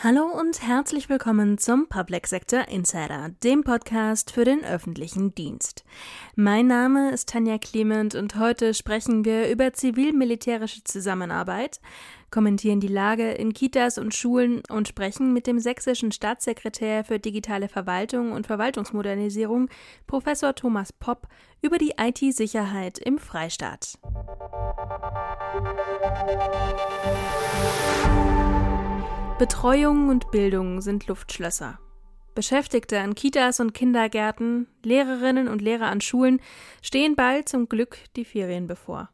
Hallo 0.00 0.26
und 0.26 0.62
herzlich 0.62 1.08
willkommen 1.08 1.58
zum 1.58 1.88
Public 1.88 2.28
Sector 2.28 2.68
Insider, 2.68 3.30
dem 3.42 3.64
Podcast 3.64 4.30
für 4.30 4.44
den 4.44 4.64
öffentlichen 4.64 5.34
Dienst. 5.34 5.84
Mein 6.36 6.68
Name 6.68 7.10
ist 7.10 7.30
Tanja 7.30 7.58
Clement 7.58 8.14
und 8.14 8.36
heute 8.36 8.74
sprechen 8.74 9.24
wir 9.24 9.50
über 9.50 9.72
zivil-militärische 9.72 10.84
Zusammenarbeit, 10.84 11.80
kommentieren 12.30 12.78
die 12.78 12.86
Lage 12.86 13.32
in 13.32 13.52
Kitas 13.52 13.98
und 13.98 14.14
Schulen 14.14 14.62
und 14.70 14.86
sprechen 14.86 15.32
mit 15.32 15.48
dem 15.48 15.58
sächsischen 15.58 16.12
Staatssekretär 16.12 17.02
für 17.02 17.18
digitale 17.18 17.68
Verwaltung 17.68 18.30
und 18.30 18.46
Verwaltungsmodernisierung, 18.46 19.68
Professor 20.06 20.54
Thomas 20.54 20.92
Popp, 20.92 21.26
über 21.60 21.78
die 21.78 21.94
IT-Sicherheit 21.98 23.00
im 23.00 23.18
Freistaat. 23.18 23.98
Betreuung 29.38 30.08
und 30.08 30.32
Bildung 30.32 30.80
sind 30.80 31.06
Luftschlösser. 31.06 31.78
Beschäftigte 32.34 32.98
an 32.98 33.14
Kitas 33.14 33.60
und 33.60 33.72
Kindergärten, 33.72 34.66
Lehrerinnen 34.82 35.46
und 35.46 35.62
Lehrer 35.62 35.86
an 35.86 36.00
Schulen 36.00 36.40
stehen 36.82 37.14
bald 37.14 37.48
zum 37.48 37.68
Glück 37.68 37.98
die 38.16 38.24
Ferien 38.24 38.66
bevor. 38.66 39.10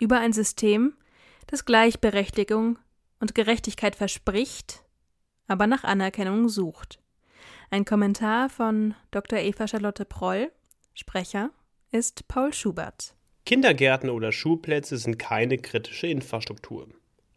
Über 0.00 0.18
ein 0.18 0.32
System, 0.32 0.94
das 1.46 1.64
Gleichberechtigung 1.64 2.80
und 3.20 3.36
Gerechtigkeit 3.36 3.94
verspricht, 3.94 4.82
aber 5.46 5.68
nach 5.68 5.84
Anerkennung 5.84 6.48
sucht. 6.48 6.98
Ein 7.70 7.84
Kommentar 7.84 8.48
von 8.48 8.96
Dr. 9.12 9.38
Eva 9.38 9.68
Charlotte 9.68 10.04
Proll, 10.04 10.50
Sprecher 10.94 11.50
ist 11.92 12.26
Paul 12.26 12.52
Schubert. 12.52 13.14
Kindergärten 13.46 14.10
oder 14.10 14.32
Schulplätze 14.32 14.96
sind 14.96 15.20
keine 15.20 15.58
kritische 15.58 16.08
Infrastruktur. 16.08 16.88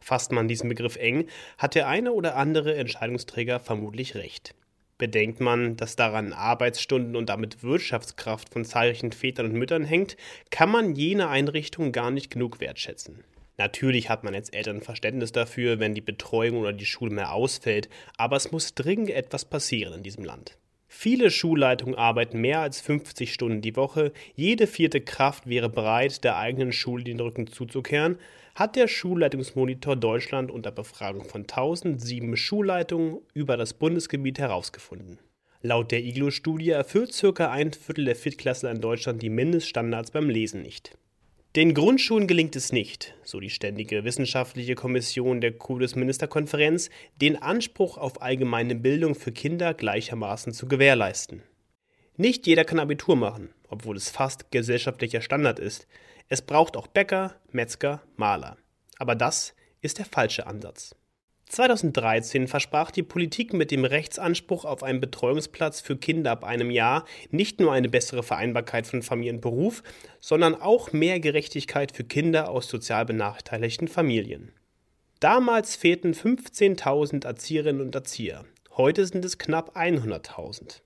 Fasst 0.06 0.32
man 0.32 0.48
diesen 0.48 0.70
Begriff 0.70 0.98
eng, 0.98 1.26
hat 1.58 1.74
der 1.74 1.88
eine 1.88 2.12
oder 2.12 2.36
andere 2.36 2.76
Entscheidungsträger 2.76 3.60
vermutlich 3.60 4.14
recht. 4.14 4.54
Bedenkt 5.00 5.40
man, 5.40 5.78
dass 5.78 5.96
daran 5.96 6.32
Arbeitsstunden 6.32 7.16
und 7.16 7.28
damit 7.28 7.64
Wirtschaftskraft 7.64 8.54
von 8.54 8.66
zahlreichen 8.66 9.14
Vätern 9.14 9.48
und 9.48 9.54
Müttern 9.54 9.84
hängt, 9.84 10.16
kann 10.52 10.70
man 10.70 10.94
jene 10.94 11.30
Einrichtungen 11.30 11.92
gar 11.92 12.12
nicht 12.12 12.30
genug 12.30 12.60
wertschätzen. 12.60 13.24
Natürlich 13.58 14.08
hat 14.08 14.24
man 14.24 14.36
als 14.36 14.50
Eltern 14.50 14.82
Verständnis 14.82 15.32
dafür, 15.32 15.80
wenn 15.80 15.96
die 15.96 16.02
Betreuung 16.02 16.60
oder 16.60 16.72
die 16.72 16.86
Schule 16.86 17.12
mehr 17.12 17.34
ausfällt, 17.34 17.90
aber 18.16 18.36
es 18.36 18.52
muss 18.52 18.76
dringend 18.76 19.10
etwas 19.10 19.44
passieren 19.44 19.96
in 19.96 20.04
diesem 20.04 20.24
Land. 20.24 20.56
Viele 20.88 21.32
Schulleitungen 21.32 21.96
arbeiten 21.96 22.40
mehr 22.40 22.60
als 22.60 22.80
50 22.80 23.34
Stunden 23.34 23.62
die 23.62 23.76
Woche, 23.76 24.14
jede 24.36 24.68
vierte 24.68 25.02
Kraft 25.02 25.50
wäre 25.50 25.68
bereit, 25.68 26.24
der 26.24 26.38
eigenen 26.38 26.72
Schule 26.72 27.04
den 27.04 27.20
Rücken 27.20 27.48
zuzukehren, 27.48 28.20
hat 28.56 28.78
der 28.78 28.88
Schulleitungsmonitor 28.88 29.98
Deutschland 29.98 30.50
unter 30.50 30.72
Befragung 30.72 31.26
von 31.26 31.42
1007 31.42 32.38
Schulleitungen 32.38 33.20
über 33.34 33.58
das 33.58 33.74
Bundesgebiet 33.74 34.40
herausgefunden. 34.40 35.20
Laut 35.62 35.92
der 35.92 36.04
IGLO-Studie 36.04 36.70
erfüllt 36.70 37.14
ca. 37.36 37.52
ein 37.52 37.74
Viertel 37.74 38.06
der 38.06 38.16
Viertklässler 38.16 38.72
in 38.72 38.80
Deutschland 38.80 39.22
die 39.22 39.30
Mindeststandards 39.30 40.12
beim 40.12 40.30
Lesen 40.30 40.62
nicht. 40.62 40.98
Den 41.58 41.74
Grundschulen 41.74 42.28
gelingt 42.28 42.56
es 42.56 42.72
nicht, 42.72 43.14
so 43.24 43.40
die 43.40 43.50
Ständige 43.50 44.04
Wissenschaftliche 44.06 44.76
Kommission 44.76 45.42
der 45.42 45.54
Kultusministerkonferenz, 45.54 46.90
den 47.22 47.42
Anspruch 47.42 47.98
auf 47.98 48.22
allgemeine 48.22 48.76
Bildung 48.76 49.16
für 49.16 49.32
Kinder 49.32 49.74
gleichermaßen 49.74 50.54
zu 50.54 50.68
gewährleisten. 50.68 51.44
Nicht 52.18 52.48
jeder 52.48 52.64
kann 52.64 52.80
Abitur 52.80 53.18
machen, 53.18 53.50
obwohl 53.68 53.98
es 53.98 54.10
fast 54.10 54.52
gesellschaftlicher 54.52 55.22
Standard 55.22 55.60
ist. 55.60 55.88
Es 56.28 56.42
braucht 56.42 56.76
auch 56.76 56.88
Bäcker, 56.88 57.36
Metzger, 57.52 58.02
Maler. 58.16 58.58
Aber 58.98 59.16
das 59.16 59.54
ist 59.82 60.00
der 60.00 60.06
falsche 60.06 60.48
Ansatz. 60.48 60.96
2013 61.48 62.48
versprach 62.48 62.90
die 62.90 63.04
Politik 63.04 63.54
mit 63.54 63.70
dem 63.70 63.86
Rechtsanspruch 63.86 64.66
auf 64.66 64.82
einen 64.82 65.00
Betreuungsplatz 65.00 65.80
für 65.80 65.96
Kinder 65.96 66.32
ab 66.32 66.44
einem 66.44 66.72
Jahr 66.72 67.06
nicht 67.30 67.60
nur 67.60 67.72
eine 67.72 67.88
bessere 67.88 68.24
Vereinbarkeit 68.24 68.88
von 68.88 69.04
Familie 69.04 69.34
und 69.34 69.42
Beruf, 69.42 69.84
sondern 70.20 70.56
auch 70.56 70.92
mehr 70.92 71.20
Gerechtigkeit 71.20 71.92
für 71.92 72.04
Kinder 72.04 72.50
aus 72.50 72.68
sozial 72.68 73.06
benachteiligten 73.06 73.88
Familien. 73.88 74.52
Damals 75.20 75.76
fehlten 75.76 76.14
15.000 76.14 77.26
Erzieherinnen 77.26 77.82
und 77.82 77.96
Erzieher. 77.96 78.46
Heute 78.76 79.06
sind 79.06 79.24
es 79.24 79.38
knapp 79.38 79.78
100.000. 79.78 80.82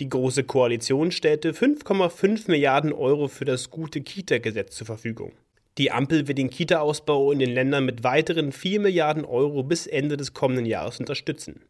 Die 0.00 0.08
Große 0.08 0.44
Koalition 0.44 1.12
stellte 1.12 1.52
5,5 1.52 2.50
Milliarden 2.50 2.92
Euro 2.92 3.28
für 3.28 3.44
das 3.44 3.70
gute 3.70 4.00
Kita-Gesetz 4.00 4.74
zur 4.76 4.86
Verfügung. 4.86 5.32
Die 5.78 5.90
Ampel 5.90 6.26
wird 6.28 6.38
den 6.38 6.50
Kita-Ausbau 6.50 7.30
in 7.32 7.38
den 7.38 7.50
Ländern 7.50 7.84
mit 7.84 8.02
weiteren 8.02 8.52
4 8.52 8.80
Milliarden 8.80 9.24
Euro 9.24 9.62
bis 9.62 9.86
Ende 9.86 10.16
des 10.16 10.34
kommenden 10.34 10.66
Jahres 10.66 10.98
unterstützen. 10.98 11.62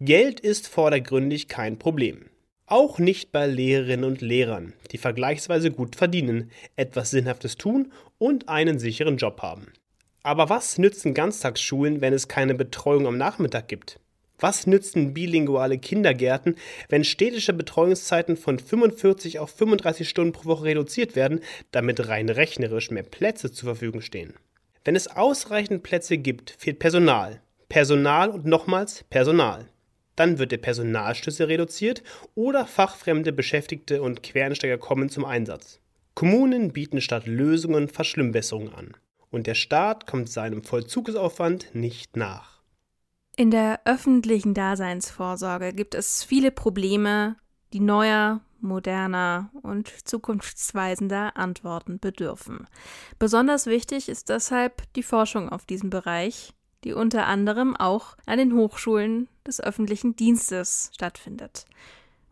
Geld 0.00 0.40
ist 0.40 0.68
vordergründig 0.68 1.48
kein 1.48 1.78
Problem. 1.78 2.26
Auch 2.66 2.98
nicht 2.98 3.32
bei 3.32 3.46
Lehrerinnen 3.46 4.04
und 4.04 4.20
Lehrern, 4.20 4.74
die 4.90 4.98
vergleichsweise 4.98 5.70
gut 5.70 5.96
verdienen, 5.96 6.50
etwas 6.76 7.10
Sinnhaftes 7.10 7.56
tun 7.56 7.92
und 8.18 8.48
einen 8.48 8.78
sicheren 8.78 9.16
Job 9.16 9.40
haben. 9.40 9.68
Aber 10.22 10.48
was 10.48 10.76
nützen 10.76 11.14
Ganztagsschulen, 11.14 12.00
wenn 12.00 12.12
es 12.12 12.28
keine 12.28 12.54
Betreuung 12.54 13.06
am 13.06 13.16
Nachmittag 13.16 13.68
gibt? 13.68 14.00
Was 14.38 14.66
nützen 14.66 15.14
bilinguale 15.14 15.78
Kindergärten, 15.78 16.56
wenn 16.88 17.04
städtische 17.04 17.52
Betreuungszeiten 17.52 18.36
von 18.36 18.58
45 18.58 19.38
auf 19.38 19.50
35 19.50 20.08
Stunden 20.08 20.32
pro 20.32 20.44
Woche 20.44 20.64
reduziert 20.64 21.16
werden, 21.16 21.40
damit 21.70 22.08
rein 22.08 22.28
rechnerisch 22.28 22.90
mehr 22.90 23.02
Plätze 23.02 23.50
zur 23.50 23.68
Verfügung 23.68 24.02
stehen? 24.02 24.34
Wenn 24.84 24.94
es 24.94 25.08
ausreichend 25.08 25.82
Plätze 25.82 26.18
gibt, 26.18 26.50
fehlt 26.58 26.78
Personal. 26.78 27.40
Personal 27.68 28.30
und 28.30 28.44
nochmals 28.44 29.04
Personal. 29.10 29.68
Dann 30.14 30.38
wird 30.38 30.52
der 30.52 30.58
Personalschlüssel 30.58 31.46
reduziert 31.46 32.02
oder 32.34 32.66
fachfremde 32.66 33.32
Beschäftigte 33.32 34.00
und 34.02 34.22
Quereinsteiger 34.22 34.78
kommen 34.78 35.08
zum 35.08 35.24
Einsatz. 35.24 35.80
Kommunen 36.14 36.72
bieten 36.72 37.00
statt 37.00 37.26
Lösungen 37.26 37.88
Verschlimmbesserungen 37.88 38.72
an. 38.72 38.96
Und 39.30 39.46
der 39.46 39.54
Staat 39.54 40.06
kommt 40.06 40.30
seinem 40.30 40.62
Vollzugsaufwand 40.62 41.74
nicht 41.74 42.16
nach. 42.16 42.55
In 43.38 43.50
der 43.50 43.80
öffentlichen 43.84 44.54
Daseinsvorsorge 44.54 45.74
gibt 45.74 45.94
es 45.94 46.24
viele 46.24 46.50
Probleme, 46.50 47.36
die 47.74 47.80
neuer, 47.80 48.40
moderner 48.60 49.50
und 49.60 49.88
zukunftsweisender 50.08 51.36
Antworten 51.36 52.00
bedürfen. 52.00 52.66
Besonders 53.18 53.66
wichtig 53.66 54.08
ist 54.08 54.30
deshalb 54.30 54.90
die 54.94 55.02
Forschung 55.02 55.50
auf 55.50 55.66
diesem 55.66 55.90
Bereich, 55.90 56.54
die 56.82 56.94
unter 56.94 57.26
anderem 57.26 57.76
auch 57.76 58.16
an 58.24 58.38
den 58.38 58.54
Hochschulen 58.54 59.28
des 59.46 59.60
öffentlichen 59.60 60.16
Dienstes 60.16 60.90
stattfindet. 60.94 61.66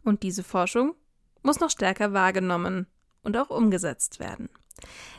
Und 0.05 0.23
diese 0.23 0.43
Forschung 0.43 0.95
muss 1.43 1.61
noch 1.61 1.71
stärker 1.71 2.15
wahrgenommen 2.15 2.87
und 3.23 3.37
auch 3.37 3.51
umgesetzt 3.51 4.21
werden. 4.21 4.49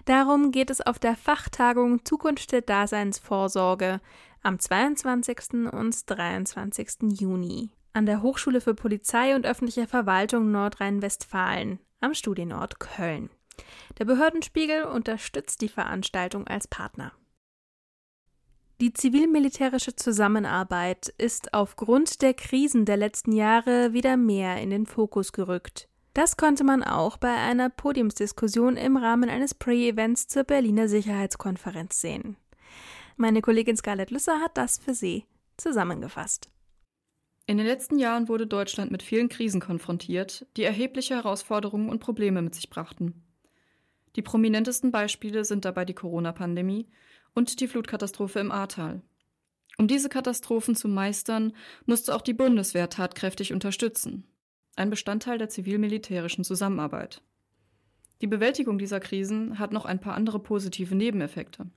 Darum 0.06 0.52
geht 0.52 0.72
es 0.72 0.82
auf 0.82 0.98
der 0.98 1.16
Fachtagung 1.16 2.04
Zukunft 2.06 2.52
der 2.52 2.62
Daseinsvorsorge 2.62 4.02
am 4.46 4.60
22. 4.60 5.72
und 5.74 6.08
23. 6.08 7.20
Juni 7.20 7.72
an 7.94 8.06
der 8.06 8.22
Hochschule 8.22 8.62
für 8.62 8.76
Polizei 8.76 9.34
und 9.36 9.46
öffentliche 9.46 9.88
Verwaltung 9.88 10.52
Nordrhein-Westfalen 10.52 11.80
am 12.00 12.14
Studienort 12.14 12.80
Köln. 12.80 13.32
Der 13.98 14.06
Behördenspiegel 14.06 14.84
unterstützt 14.84 15.62
die 15.62 15.70
Veranstaltung 15.70 16.46
als 16.46 16.68
Partner. 16.68 17.12
Die 18.82 18.94
zivil-militärische 18.94 19.96
Zusammenarbeit 19.96 21.08
ist 21.18 21.54
aufgrund 21.56 22.22
der 22.22 22.36
Krisen 22.36 22.86
der 22.86 22.98
letzten 22.98 23.32
Jahre 23.32 23.94
wieder 23.94 24.16
mehr 24.16 24.62
in 24.62 24.70
den 24.70 24.86
Fokus 24.86 25.32
gerückt. 25.32 25.88
Das 26.14 26.38
konnte 26.38 26.64
man 26.64 26.84
auch 26.84 27.18
bei 27.18 27.34
einer 27.34 27.70
Podiumsdiskussion 27.70 28.78
im 28.78 28.96
Rahmen 28.96 29.30
eines 29.30 29.56
Pre-Events 29.56 30.28
zur 30.28 30.44
Berliner 30.44 30.88
Sicherheitskonferenz 30.88 32.00
sehen. 32.00 32.38
Meine 33.18 33.42
Kollegin 33.42 33.78
Scarlett 33.78 34.12
Lüsser 34.12 34.42
hat 34.42 34.58
das 34.58 34.78
für 34.78 34.94
Sie 34.94 35.26
zusammengefasst. 35.56 36.50
In 37.46 37.58
den 37.58 37.66
letzten 37.66 37.98
Jahren 37.98 38.28
wurde 38.28 38.46
Deutschland 38.46 38.92
mit 38.92 39.04
vielen 39.04 39.30
Krisen 39.30 39.62
konfrontiert, 39.62 40.46
die 40.58 40.64
erhebliche 40.64 41.16
Herausforderungen 41.16 41.90
und 41.90 42.00
Probleme 42.00 42.42
mit 42.42 42.56
sich 42.56 42.70
brachten. 42.70 43.24
Die 44.18 44.22
prominentesten 44.22 44.92
Beispiele 44.92 45.46
sind 45.46 45.64
dabei 45.64 45.86
die 45.86 45.94
Corona-Pandemie 45.94 46.90
und 47.34 47.62
die 47.62 47.68
Flutkatastrophe 47.70 48.40
im 48.40 48.52
Ahrtal. 48.52 49.02
Um 49.78 49.88
diese 49.88 50.10
Katastrophen 50.10 50.76
zu 50.76 50.90
meistern, 50.90 51.54
musste 51.86 52.16
auch 52.16 52.22
die 52.22 52.34
Bundeswehr 52.34 52.90
tatkräftig 52.90 53.54
unterstützen. 53.54 54.26
Ein 54.76 54.90
Bestandteil 54.90 55.38
der 55.38 55.48
zivil-militärischen 55.48 56.44
Zusammenarbeit. 56.44 57.22
Die 58.22 58.28
Bewältigung 58.28 58.78
dieser 58.78 59.00
Krisen 59.00 59.58
hat 59.58 59.72
noch 59.72 59.86
ein 59.86 60.02
paar 60.02 60.16
andere 60.16 60.40
positive 60.40 60.96
Nebeneffekte. 60.96 61.68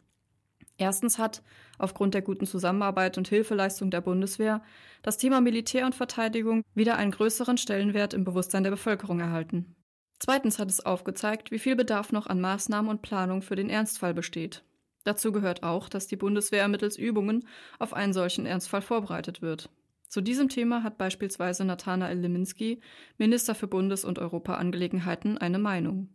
Erstens 0.78 1.18
hat, 1.18 1.42
aufgrund 1.76 2.14
der 2.14 2.22
guten 2.22 2.46
Zusammenarbeit 2.46 3.18
und 3.18 3.28
Hilfeleistung 3.28 3.90
der 3.90 4.00
Bundeswehr, 4.00 4.62
das 5.02 5.18
Thema 5.18 5.40
Militär 5.40 5.84
und 5.84 5.94
Verteidigung 5.96 6.62
wieder 6.74 6.96
einen 6.96 7.10
größeren 7.10 7.58
Stellenwert 7.58 8.14
im 8.14 8.24
Bewusstsein 8.24 8.62
der 8.62 8.70
Bevölkerung 8.70 9.18
erhalten. 9.18 9.74
Zweitens 10.20 10.58
hat 10.58 10.70
es 10.70 10.84
aufgezeigt, 10.84 11.50
wie 11.50 11.58
viel 11.58 11.76
Bedarf 11.76 12.12
noch 12.12 12.28
an 12.28 12.40
Maßnahmen 12.40 12.90
und 12.90 13.02
Planung 13.02 13.42
für 13.42 13.56
den 13.56 13.70
Ernstfall 13.70 14.14
besteht. 14.14 14.64
Dazu 15.04 15.32
gehört 15.32 15.62
auch, 15.62 15.88
dass 15.88 16.06
die 16.06 16.16
Bundeswehr 16.16 16.68
mittels 16.68 16.96
Übungen 16.96 17.46
auf 17.78 17.92
einen 17.94 18.12
solchen 18.12 18.46
Ernstfall 18.46 18.82
vorbereitet 18.82 19.42
wird. 19.42 19.70
Zu 20.08 20.20
diesem 20.20 20.48
Thema 20.48 20.82
hat 20.82 20.96
beispielsweise 20.96 21.64
Nathanael 21.64 22.18
Leminski, 22.18 22.80
Minister 23.18 23.54
für 23.54 23.68
Bundes- 23.68 24.04
und 24.04 24.18
Europaangelegenheiten, 24.18 25.38
eine 25.38 25.58
Meinung. 25.58 26.08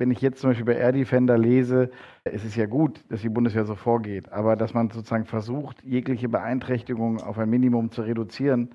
Wenn 0.00 0.10
ich 0.10 0.22
jetzt 0.22 0.40
zum 0.40 0.48
Beispiel 0.48 0.64
bei 0.64 0.76
Air 0.76 0.92
Defender 0.92 1.36
lese, 1.36 1.90
es 2.24 2.42
ist 2.42 2.56
ja 2.56 2.64
gut, 2.64 3.04
dass 3.10 3.20
die 3.20 3.28
Bundeswehr 3.28 3.66
so 3.66 3.74
vorgeht, 3.74 4.32
aber 4.32 4.56
dass 4.56 4.72
man 4.72 4.88
sozusagen 4.88 5.26
versucht, 5.26 5.84
jegliche 5.84 6.30
Beeinträchtigung 6.30 7.20
auf 7.20 7.38
ein 7.38 7.50
Minimum 7.50 7.90
zu 7.90 8.00
reduzieren, 8.00 8.70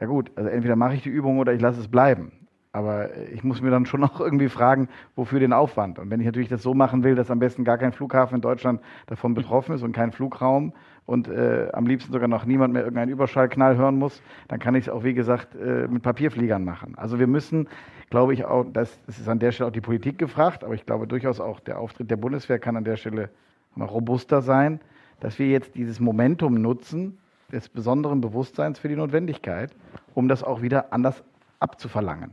ja 0.00 0.06
gut, 0.06 0.30
also 0.36 0.50
entweder 0.50 0.76
mache 0.76 0.96
ich 0.96 1.02
die 1.02 1.08
Übung 1.08 1.38
oder 1.38 1.54
ich 1.54 1.62
lasse 1.62 1.80
es 1.80 1.88
bleiben. 1.88 2.39
Aber 2.72 3.16
ich 3.32 3.42
muss 3.42 3.60
mir 3.60 3.70
dann 3.70 3.86
schon 3.86 4.00
noch 4.00 4.20
irgendwie 4.20 4.48
fragen, 4.48 4.88
wofür 5.16 5.40
den 5.40 5.52
Aufwand? 5.52 5.98
Und 5.98 6.10
wenn 6.10 6.20
ich 6.20 6.26
natürlich 6.26 6.48
das 6.48 6.62
so 6.62 6.74
machen 6.74 7.02
will, 7.02 7.14
dass 7.14 7.30
am 7.30 7.38
besten 7.38 7.64
gar 7.64 7.78
kein 7.78 7.92
Flughafen 7.92 8.36
in 8.36 8.40
Deutschland 8.40 8.80
davon 9.06 9.34
betroffen 9.34 9.74
ist 9.74 9.82
und 9.82 9.92
kein 9.92 10.12
Flugraum 10.12 10.72
und 11.06 11.28
äh, 11.28 11.68
am 11.72 11.86
liebsten 11.86 12.12
sogar 12.12 12.28
noch 12.28 12.44
niemand 12.44 12.72
mehr 12.72 12.82
irgendeinen 12.82 13.10
Überschallknall 13.10 13.76
hören 13.76 13.96
muss, 13.96 14.22
dann 14.48 14.60
kann 14.60 14.74
ich 14.74 14.86
es 14.86 14.88
auch, 14.88 15.02
wie 15.02 15.14
gesagt, 15.14 15.56
äh, 15.56 15.88
mit 15.88 16.02
Papierfliegern 16.02 16.64
machen. 16.64 16.94
Also 16.96 17.18
wir 17.18 17.26
müssen, 17.26 17.68
glaube 18.10 18.34
ich, 18.34 18.44
auch, 18.44 18.64
das, 18.72 19.00
das 19.06 19.18
ist 19.18 19.28
an 19.28 19.40
der 19.40 19.50
Stelle 19.50 19.68
auch 19.68 19.72
die 19.72 19.80
Politik 19.80 20.18
gefragt, 20.18 20.62
aber 20.62 20.74
ich 20.74 20.86
glaube 20.86 21.08
durchaus 21.08 21.40
auch 21.40 21.58
der 21.58 21.78
Auftritt 21.78 22.10
der 22.10 22.16
Bundeswehr 22.16 22.58
kann 22.58 22.76
an 22.76 22.84
der 22.84 22.96
Stelle 22.96 23.30
noch 23.74 23.92
robuster 23.92 24.42
sein, 24.42 24.80
dass 25.18 25.38
wir 25.38 25.48
jetzt 25.48 25.74
dieses 25.74 26.00
Momentum 26.00 26.54
nutzen, 26.54 27.18
des 27.52 27.68
besonderen 27.68 28.20
Bewusstseins 28.20 28.78
für 28.78 28.88
die 28.88 28.96
Notwendigkeit, 28.96 29.74
um 30.14 30.28
das 30.28 30.44
auch 30.44 30.62
wieder 30.62 30.92
anders 30.92 31.24
abzuverlangen. 31.58 32.30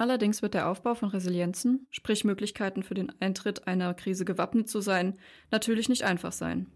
Allerdings 0.00 0.40
wird 0.40 0.54
der 0.54 0.66
Aufbau 0.66 0.94
von 0.94 1.10
Resilienzen, 1.10 1.86
sprich 1.90 2.24
Möglichkeiten 2.24 2.82
für 2.82 2.94
den 2.94 3.12
Eintritt 3.20 3.66
einer 3.66 3.92
Krise 3.92 4.24
gewappnet 4.24 4.66
zu 4.66 4.80
sein, 4.80 5.18
natürlich 5.50 5.90
nicht 5.90 6.04
einfach 6.04 6.32
sein. 6.32 6.68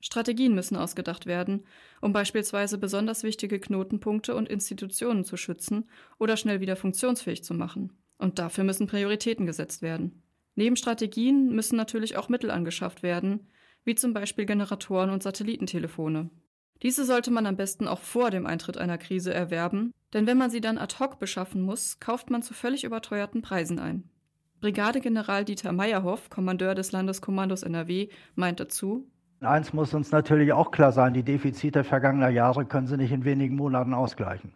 Strategien 0.00 0.54
müssen 0.54 0.76
ausgedacht 0.76 1.26
werden, 1.26 1.64
um 2.00 2.12
beispielsweise 2.12 2.78
besonders 2.78 3.24
wichtige 3.24 3.58
Knotenpunkte 3.58 4.32
und 4.36 4.48
Institutionen 4.48 5.24
zu 5.24 5.36
schützen 5.36 5.90
oder 6.20 6.36
schnell 6.36 6.60
wieder 6.60 6.76
funktionsfähig 6.76 7.42
zu 7.42 7.52
machen. 7.52 7.98
Und 8.16 8.38
dafür 8.38 8.62
müssen 8.62 8.86
Prioritäten 8.86 9.44
gesetzt 9.44 9.82
werden. 9.82 10.22
Neben 10.54 10.76
Strategien 10.76 11.48
müssen 11.48 11.74
natürlich 11.74 12.16
auch 12.16 12.28
Mittel 12.28 12.52
angeschafft 12.52 13.02
werden, 13.02 13.48
wie 13.82 13.96
zum 13.96 14.14
Beispiel 14.14 14.46
Generatoren 14.46 15.10
und 15.10 15.24
Satellitentelefone. 15.24 16.30
Diese 16.82 17.04
sollte 17.04 17.30
man 17.30 17.46
am 17.46 17.56
besten 17.56 17.88
auch 17.88 17.98
vor 17.98 18.30
dem 18.30 18.46
Eintritt 18.46 18.78
einer 18.78 18.98
Krise 18.98 19.34
erwerben, 19.34 19.92
denn 20.12 20.26
wenn 20.26 20.38
man 20.38 20.50
sie 20.50 20.60
dann 20.60 20.78
ad 20.78 20.96
hoc 21.00 21.18
beschaffen 21.18 21.62
muss, 21.62 21.98
kauft 22.00 22.30
man 22.30 22.42
zu 22.42 22.54
völlig 22.54 22.84
überteuerten 22.84 23.42
Preisen 23.42 23.78
ein. 23.78 24.04
Brigadegeneral 24.60 25.44
Dieter 25.44 25.72
Meyerhoff, 25.72 26.30
Kommandeur 26.30 26.74
des 26.74 26.92
Landeskommandos 26.92 27.62
NRW, 27.62 28.08
meint 28.34 28.60
dazu, 28.60 29.06
Eins 29.40 29.72
muss 29.72 29.94
uns 29.94 30.10
natürlich 30.10 30.52
auch 30.52 30.72
klar 30.72 30.90
sein, 30.90 31.14
die 31.14 31.22
Defizite 31.22 31.84
vergangener 31.84 32.28
Jahre 32.28 32.64
können 32.64 32.88
Sie 32.88 32.96
nicht 32.96 33.12
in 33.12 33.24
wenigen 33.24 33.54
Monaten 33.54 33.94
ausgleichen. 33.94 34.52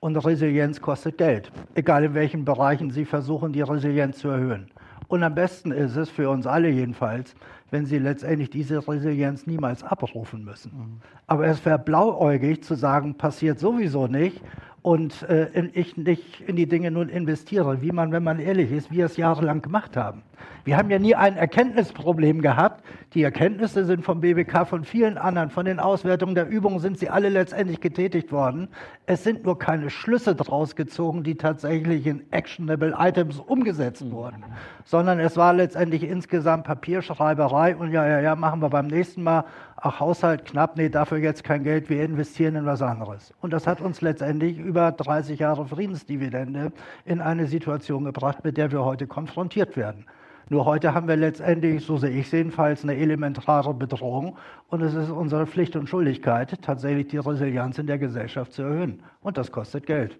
Und 0.00 0.16
Resilienz 0.16 0.82
kostet 0.82 1.16
Geld, 1.16 1.50
egal 1.74 2.04
in 2.04 2.14
welchen 2.14 2.44
Bereichen 2.44 2.90
Sie 2.90 3.06
versuchen, 3.06 3.54
die 3.54 3.62
Resilienz 3.62 4.18
zu 4.18 4.28
erhöhen. 4.28 4.70
Und 5.08 5.22
am 5.22 5.34
besten 5.34 5.72
ist 5.72 5.96
es, 5.96 6.10
für 6.10 6.28
uns 6.28 6.46
alle 6.46 6.68
jedenfalls, 6.68 7.34
wenn 7.70 7.86
sie 7.86 7.98
letztendlich 7.98 8.50
diese 8.50 8.86
Resilienz 8.86 9.46
niemals 9.46 9.82
abrufen 9.82 10.44
müssen. 10.44 10.72
Mhm. 10.72 11.00
Aber 11.26 11.46
es 11.46 11.64
wäre 11.64 11.78
blauäugig 11.78 12.62
zu 12.62 12.74
sagen, 12.74 13.14
passiert 13.14 13.58
sowieso 13.58 14.06
nicht 14.06 14.42
und 14.82 15.22
äh, 15.22 15.66
ich 15.72 15.96
nicht 15.96 16.42
in 16.42 16.56
die 16.56 16.66
Dinge 16.66 16.90
nun 16.90 17.08
investiere, 17.08 17.80
wie 17.80 17.90
man, 17.90 18.12
wenn 18.12 18.22
man 18.22 18.38
ehrlich 18.38 18.70
ist, 18.70 18.90
wir 18.92 19.06
es 19.06 19.16
jahrelang 19.16 19.62
gemacht 19.62 19.96
haben. 19.96 20.22
Wir 20.64 20.76
haben 20.76 20.90
ja 20.90 20.98
nie 20.98 21.14
ein 21.14 21.36
Erkenntnisproblem 21.36 22.42
gehabt. 22.42 22.84
Die 23.14 23.22
Erkenntnisse 23.22 23.86
sind 23.86 24.04
vom 24.04 24.20
BBK, 24.20 24.66
von 24.66 24.84
vielen 24.84 25.16
anderen, 25.16 25.48
von 25.48 25.64
den 25.64 25.80
Auswertungen 25.80 26.34
der 26.34 26.46
Übungen 26.46 26.78
sind 26.78 26.98
sie 26.98 27.08
alle 27.08 27.30
letztendlich 27.30 27.80
getätigt 27.80 28.32
worden. 28.32 28.68
Es 29.06 29.24
sind 29.24 29.44
nur 29.44 29.58
keine 29.58 29.88
Schlüsse 29.88 30.34
daraus 30.34 30.76
gezogen, 30.76 31.22
die 31.22 31.36
tatsächlich 31.36 32.06
in 32.06 32.30
actionable 32.32 32.94
Items 32.98 33.38
umgesetzt 33.40 34.10
wurden, 34.10 34.44
sondern 34.84 35.20
es 35.20 35.38
war 35.38 35.54
letztendlich 35.54 36.02
insgesamt 36.02 36.64
Papierschreiberei 36.64 37.74
und 37.74 37.90
ja, 37.90 38.06
ja, 38.06 38.20
ja, 38.20 38.36
machen 38.36 38.60
wir 38.60 38.68
beim 38.68 38.88
nächsten 38.88 39.22
Mal. 39.22 39.44
Ach, 39.76 40.00
Haushalt 40.00 40.44
knapp, 40.44 40.76
nee, 40.76 40.90
dafür 40.90 41.16
jetzt 41.18 41.44
kein 41.44 41.62
Geld, 41.62 41.88
wir 41.88 42.04
investieren 42.04 42.56
in 42.56 42.66
was 42.66 42.82
anderes. 42.82 43.32
Und 43.40 43.52
das 43.52 43.66
hat 43.66 43.80
uns 43.80 44.02
letztendlich 44.02 44.58
über 44.58 44.92
30 44.92 45.38
Jahre 45.38 45.66
Friedensdividende 45.66 46.72
in 47.04 47.22
eine 47.22 47.46
Situation 47.46 48.04
gebracht, 48.04 48.44
mit 48.44 48.56
der 48.56 48.70
wir 48.70 48.84
heute 48.84 49.06
konfrontiert 49.06 49.76
werden. 49.76 50.04
Nur 50.50 50.64
heute 50.64 50.94
haben 50.94 51.08
wir 51.08 51.16
letztendlich, 51.16 51.84
so 51.84 51.98
sehe 51.98 52.10
ich 52.10 52.26
es 52.26 52.32
jedenfalls, 52.32 52.82
eine 52.82 52.96
elementare 52.96 53.74
Bedrohung. 53.74 54.38
Und 54.68 54.80
es 54.80 54.94
ist 54.94 55.10
unsere 55.10 55.46
Pflicht 55.46 55.76
und 55.76 55.88
Schuldigkeit, 55.88 56.62
tatsächlich 56.62 57.08
die 57.08 57.18
Resilienz 57.18 57.78
in 57.78 57.86
der 57.86 57.98
Gesellschaft 57.98 58.52
zu 58.52 58.62
erhöhen. 58.62 59.02
Und 59.20 59.36
das 59.36 59.52
kostet 59.52 59.86
Geld. 59.86 60.18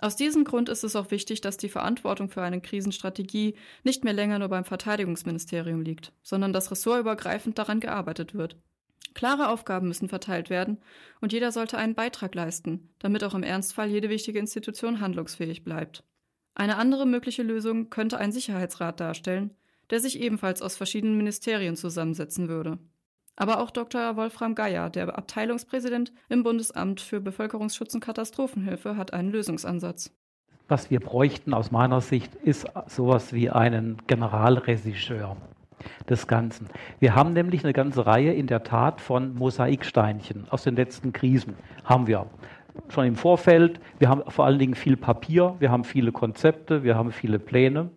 Aus 0.00 0.16
diesem 0.16 0.44
Grund 0.44 0.68
ist 0.68 0.84
es 0.84 0.96
auch 0.96 1.10
wichtig, 1.10 1.40
dass 1.40 1.56
die 1.56 1.70
Verantwortung 1.70 2.28
für 2.28 2.42
eine 2.42 2.60
Krisenstrategie 2.60 3.54
nicht 3.84 4.04
mehr 4.04 4.12
länger 4.12 4.38
nur 4.38 4.48
beim 4.48 4.64
Verteidigungsministerium 4.64 5.80
liegt, 5.80 6.12
sondern 6.22 6.52
dass 6.52 6.70
ressortübergreifend 6.70 7.58
daran 7.58 7.80
gearbeitet 7.80 8.34
wird. 8.34 8.58
Klare 9.14 9.48
Aufgaben 9.48 9.88
müssen 9.88 10.08
verteilt 10.08 10.50
werden 10.50 10.78
und 11.20 11.32
jeder 11.32 11.52
sollte 11.52 11.78
einen 11.78 11.94
Beitrag 11.94 12.34
leisten, 12.34 12.90
damit 12.98 13.22
auch 13.22 13.34
im 13.34 13.44
Ernstfall 13.44 13.88
jede 13.88 14.10
wichtige 14.10 14.40
Institution 14.40 15.00
handlungsfähig 15.00 15.62
bleibt. 15.62 16.04
Eine 16.54 16.76
andere 16.76 17.06
mögliche 17.06 17.42
Lösung 17.42 17.90
könnte 17.90 18.18
ein 18.18 18.32
Sicherheitsrat 18.32 19.00
darstellen, 19.00 19.50
der 19.90 20.00
sich 20.00 20.20
ebenfalls 20.20 20.62
aus 20.62 20.76
verschiedenen 20.76 21.16
Ministerien 21.16 21.76
zusammensetzen 21.76 22.48
würde. 22.48 22.78
Aber 23.36 23.60
auch 23.60 23.70
Dr. 23.70 24.16
Wolfram 24.16 24.54
Geier, 24.54 24.90
der 24.90 25.18
Abteilungspräsident 25.18 26.12
im 26.28 26.44
Bundesamt 26.44 27.00
für 27.00 27.20
Bevölkerungsschutz 27.20 27.94
und 27.94 28.00
Katastrophenhilfe, 28.00 28.96
hat 28.96 29.12
einen 29.12 29.32
Lösungsansatz. 29.32 30.12
Was 30.68 30.90
wir 30.90 31.00
bräuchten 31.00 31.52
aus 31.52 31.72
meiner 31.72 32.00
Sicht 32.00 32.34
ist 32.36 32.66
sowas 32.86 33.32
wie 33.32 33.50
einen 33.50 34.00
Generalregisseur 34.06 35.36
des 36.08 36.26
Ganzen. 36.26 36.68
Wir 37.00 37.14
haben 37.14 37.32
nämlich 37.32 37.64
eine 37.64 37.72
ganze 37.72 38.06
Reihe 38.06 38.32
in 38.32 38.46
der 38.46 38.62
Tat 38.62 39.00
von 39.00 39.34
Mosaiksteinchen 39.34 40.46
aus 40.48 40.62
den 40.62 40.76
letzten 40.76 41.12
Krisen. 41.12 41.56
Haben 41.84 42.06
wir 42.06 42.26
schon 42.88 43.06
im 43.06 43.16
Vorfeld. 43.16 43.80
Wir 43.98 44.08
haben 44.08 44.22
vor 44.30 44.44
allen 44.44 44.58
Dingen 44.58 44.74
viel 44.74 44.96
Papier, 44.96 45.56
wir 45.58 45.70
haben 45.70 45.84
viele 45.84 46.12
Konzepte, 46.12 46.82
wir 46.82 46.96
haben 46.96 47.12
viele 47.12 47.38
Pläne. 47.38 47.90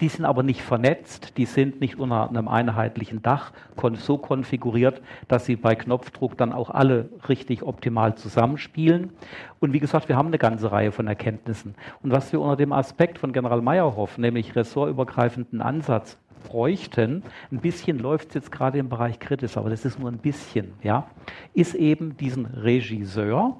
Die 0.00 0.08
sind 0.08 0.24
aber 0.24 0.42
nicht 0.42 0.62
vernetzt, 0.62 1.36
die 1.36 1.44
sind 1.44 1.80
nicht 1.80 1.98
unter 1.98 2.28
einem 2.28 2.48
einheitlichen 2.48 3.22
Dach 3.22 3.52
so 3.94 4.18
konfiguriert, 4.18 5.00
dass 5.28 5.46
sie 5.46 5.56
bei 5.56 5.74
Knopfdruck 5.74 6.36
dann 6.36 6.52
auch 6.52 6.70
alle 6.70 7.08
richtig 7.28 7.62
optimal 7.62 8.16
zusammenspielen. 8.16 9.10
Und 9.60 9.72
wie 9.72 9.80
gesagt, 9.80 10.08
wir 10.08 10.16
haben 10.16 10.28
eine 10.28 10.38
ganze 10.38 10.72
Reihe 10.72 10.92
von 10.92 11.06
Erkenntnissen. 11.06 11.74
Und 12.02 12.10
was 12.10 12.32
wir 12.32 12.40
unter 12.40 12.56
dem 12.56 12.72
Aspekt 12.72 13.18
von 13.18 13.32
General 13.32 13.62
Meyerhoff, 13.62 14.18
nämlich 14.18 14.56
ressortübergreifenden 14.56 15.60
Ansatz, 15.60 16.18
bräuchten, 16.44 17.22
ein 17.50 17.58
bisschen 17.58 17.98
läuft 17.98 18.28
es 18.28 18.34
jetzt 18.34 18.52
gerade 18.52 18.78
im 18.78 18.88
Bereich 18.88 19.18
Kritis, 19.18 19.56
aber 19.56 19.70
das 19.70 19.84
ist 19.84 19.98
nur 19.98 20.10
ein 20.10 20.18
bisschen, 20.18 20.74
ja, 20.82 21.06
ist 21.54 21.74
eben 21.74 22.16
diesen 22.16 22.46
Regisseur, 22.46 23.56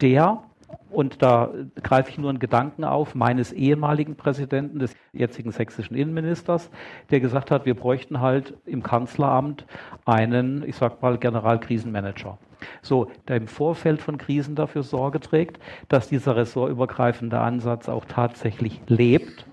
der 0.00 0.42
und 0.90 1.22
da 1.22 1.50
greife 1.82 2.10
ich 2.10 2.18
nur 2.18 2.30
einen 2.30 2.38
Gedanken 2.38 2.84
auf 2.84 3.14
meines 3.14 3.52
ehemaligen 3.52 4.16
Präsidenten, 4.16 4.78
des 4.78 4.94
jetzigen 5.12 5.52
sächsischen 5.52 5.96
Innenministers, 5.96 6.70
der 7.10 7.20
gesagt 7.20 7.50
hat, 7.50 7.66
wir 7.66 7.74
bräuchten 7.74 8.20
halt 8.20 8.54
im 8.64 8.82
Kanzleramt 8.82 9.66
einen, 10.04 10.66
ich 10.66 10.76
sag 10.76 11.02
mal, 11.02 11.18
Generalkrisenmanager. 11.18 12.38
So, 12.82 13.10
der 13.28 13.36
im 13.36 13.48
Vorfeld 13.48 14.00
von 14.00 14.16
Krisen 14.16 14.54
dafür 14.54 14.82
Sorge 14.82 15.20
trägt, 15.20 15.60
dass 15.88 16.08
dieser 16.08 16.36
ressortübergreifende 16.36 17.38
Ansatz 17.38 17.88
auch 17.88 18.06
tatsächlich 18.06 18.80
lebt 18.86 19.46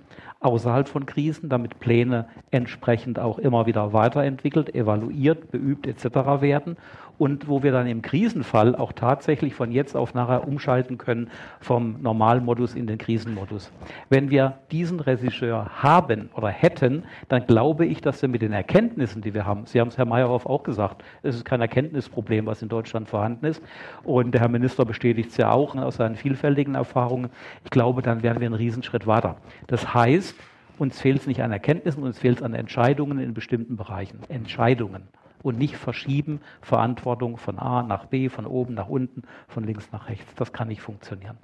außerhalb 0.44 0.88
von 0.88 1.06
Krisen, 1.06 1.50
damit 1.50 1.80
Pläne 1.80 2.28
entsprechend 2.52 3.20
auch 3.20 3.40
immer 3.40 3.66
wieder 3.66 3.94
weiterentwickelt, 3.94 4.74
evaluiert, 4.76 5.52
beübt 5.52 5.88
etc. 5.88 6.42
werden 6.42 6.78
und 7.18 7.48
wo 7.48 7.64
wir 7.64 7.72
dann 7.72 7.88
im 7.88 8.02
Krisenfall 8.02 8.76
auch 8.76 8.92
tatsächlich 8.92 9.54
von 9.54 9.72
jetzt 9.72 9.96
auf 9.96 10.14
nachher 10.14 10.48
umschalten 10.48 10.98
können 10.98 11.30
vom 11.60 12.02
Normalmodus 12.02 12.76
in 12.76 12.88
den 12.88 12.98
Krisenmodus. 12.98 13.72
Wenn 14.10 14.30
wir 14.30 14.58
diesen 14.72 15.00
Regisseur 15.00 15.70
haben 15.82 16.30
oder 16.34 16.50
hätten, 16.50 17.04
dann 17.30 17.46
glaube 17.46 17.86
ich, 17.86 18.02
dass 18.02 18.22
wir 18.22 18.30
mit 18.30 18.42
den 18.42 18.52
Erkenntnissen, 18.52 19.22
die 19.22 19.34
wir 19.34 19.46
haben, 19.46 19.66
Sie 19.66 19.80
haben 19.80 19.90
es 19.90 19.98
Herr 19.98 20.06
Meyerhoff 20.06 20.46
auch 20.46 20.64
gesagt, 20.64 21.04
es 21.22 21.36
ist 21.36 21.46
kein 21.46 21.62
Erkenntnisproblem, 21.62 22.46
was 22.46 22.62
in 22.62 22.70
Deutschland 22.70 23.08
vorhanden 23.08 23.46
ist 23.46 23.62
und 24.04 24.32
der 24.32 24.42
Herr 24.42 24.50
Minister 24.50 24.86
bestätigt 24.86 25.30
es 25.32 25.38
ja 25.38 25.52
auch 25.52 25.76
aus 25.76 25.96
seinen 25.96 26.16
vielfältigen 26.16 26.76
Erfahrungen. 26.76 27.30
Ich 27.64 27.72
glaube, 27.72 28.02
dann 28.02 28.24
wären 28.24 28.40
wir 28.40 28.48
einen 28.48 28.56
Riesenschritt 28.56 29.08
weiter. 29.08 29.38
Das 29.68 29.94
heißt, 29.94 30.33
uns 30.78 31.00
fehlt 31.00 31.22
es 31.22 31.28
nicht 31.28 31.42
an 31.42 31.52
Erkenntnissen, 31.52 32.04
uns 32.04 32.20
fehlt 32.20 32.38
es 32.38 32.44
an 32.44 32.54
Entscheidungen 32.54 33.20
in 33.20 33.34
bestimmten 33.34 33.78
Bereichen. 33.78 34.20
Entscheidungen 34.30 35.08
und 35.44 35.58
nicht 35.58 35.76
verschieben 35.76 36.42
Verantwortung 36.62 37.38
von 37.38 37.60
A 37.60 37.84
nach 37.84 38.06
B, 38.06 38.30
von 38.30 38.46
oben 38.46 38.74
nach 38.74 38.90
unten, 38.90 39.24
von 39.48 39.64
links 39.64 39.92
nach 39.92 40.10
rechts. 40.10 40.34
Das 40.36 40.54
kann 40.54 40.70
nicht 40.70 40.82
funktionieren. 40.82 41.38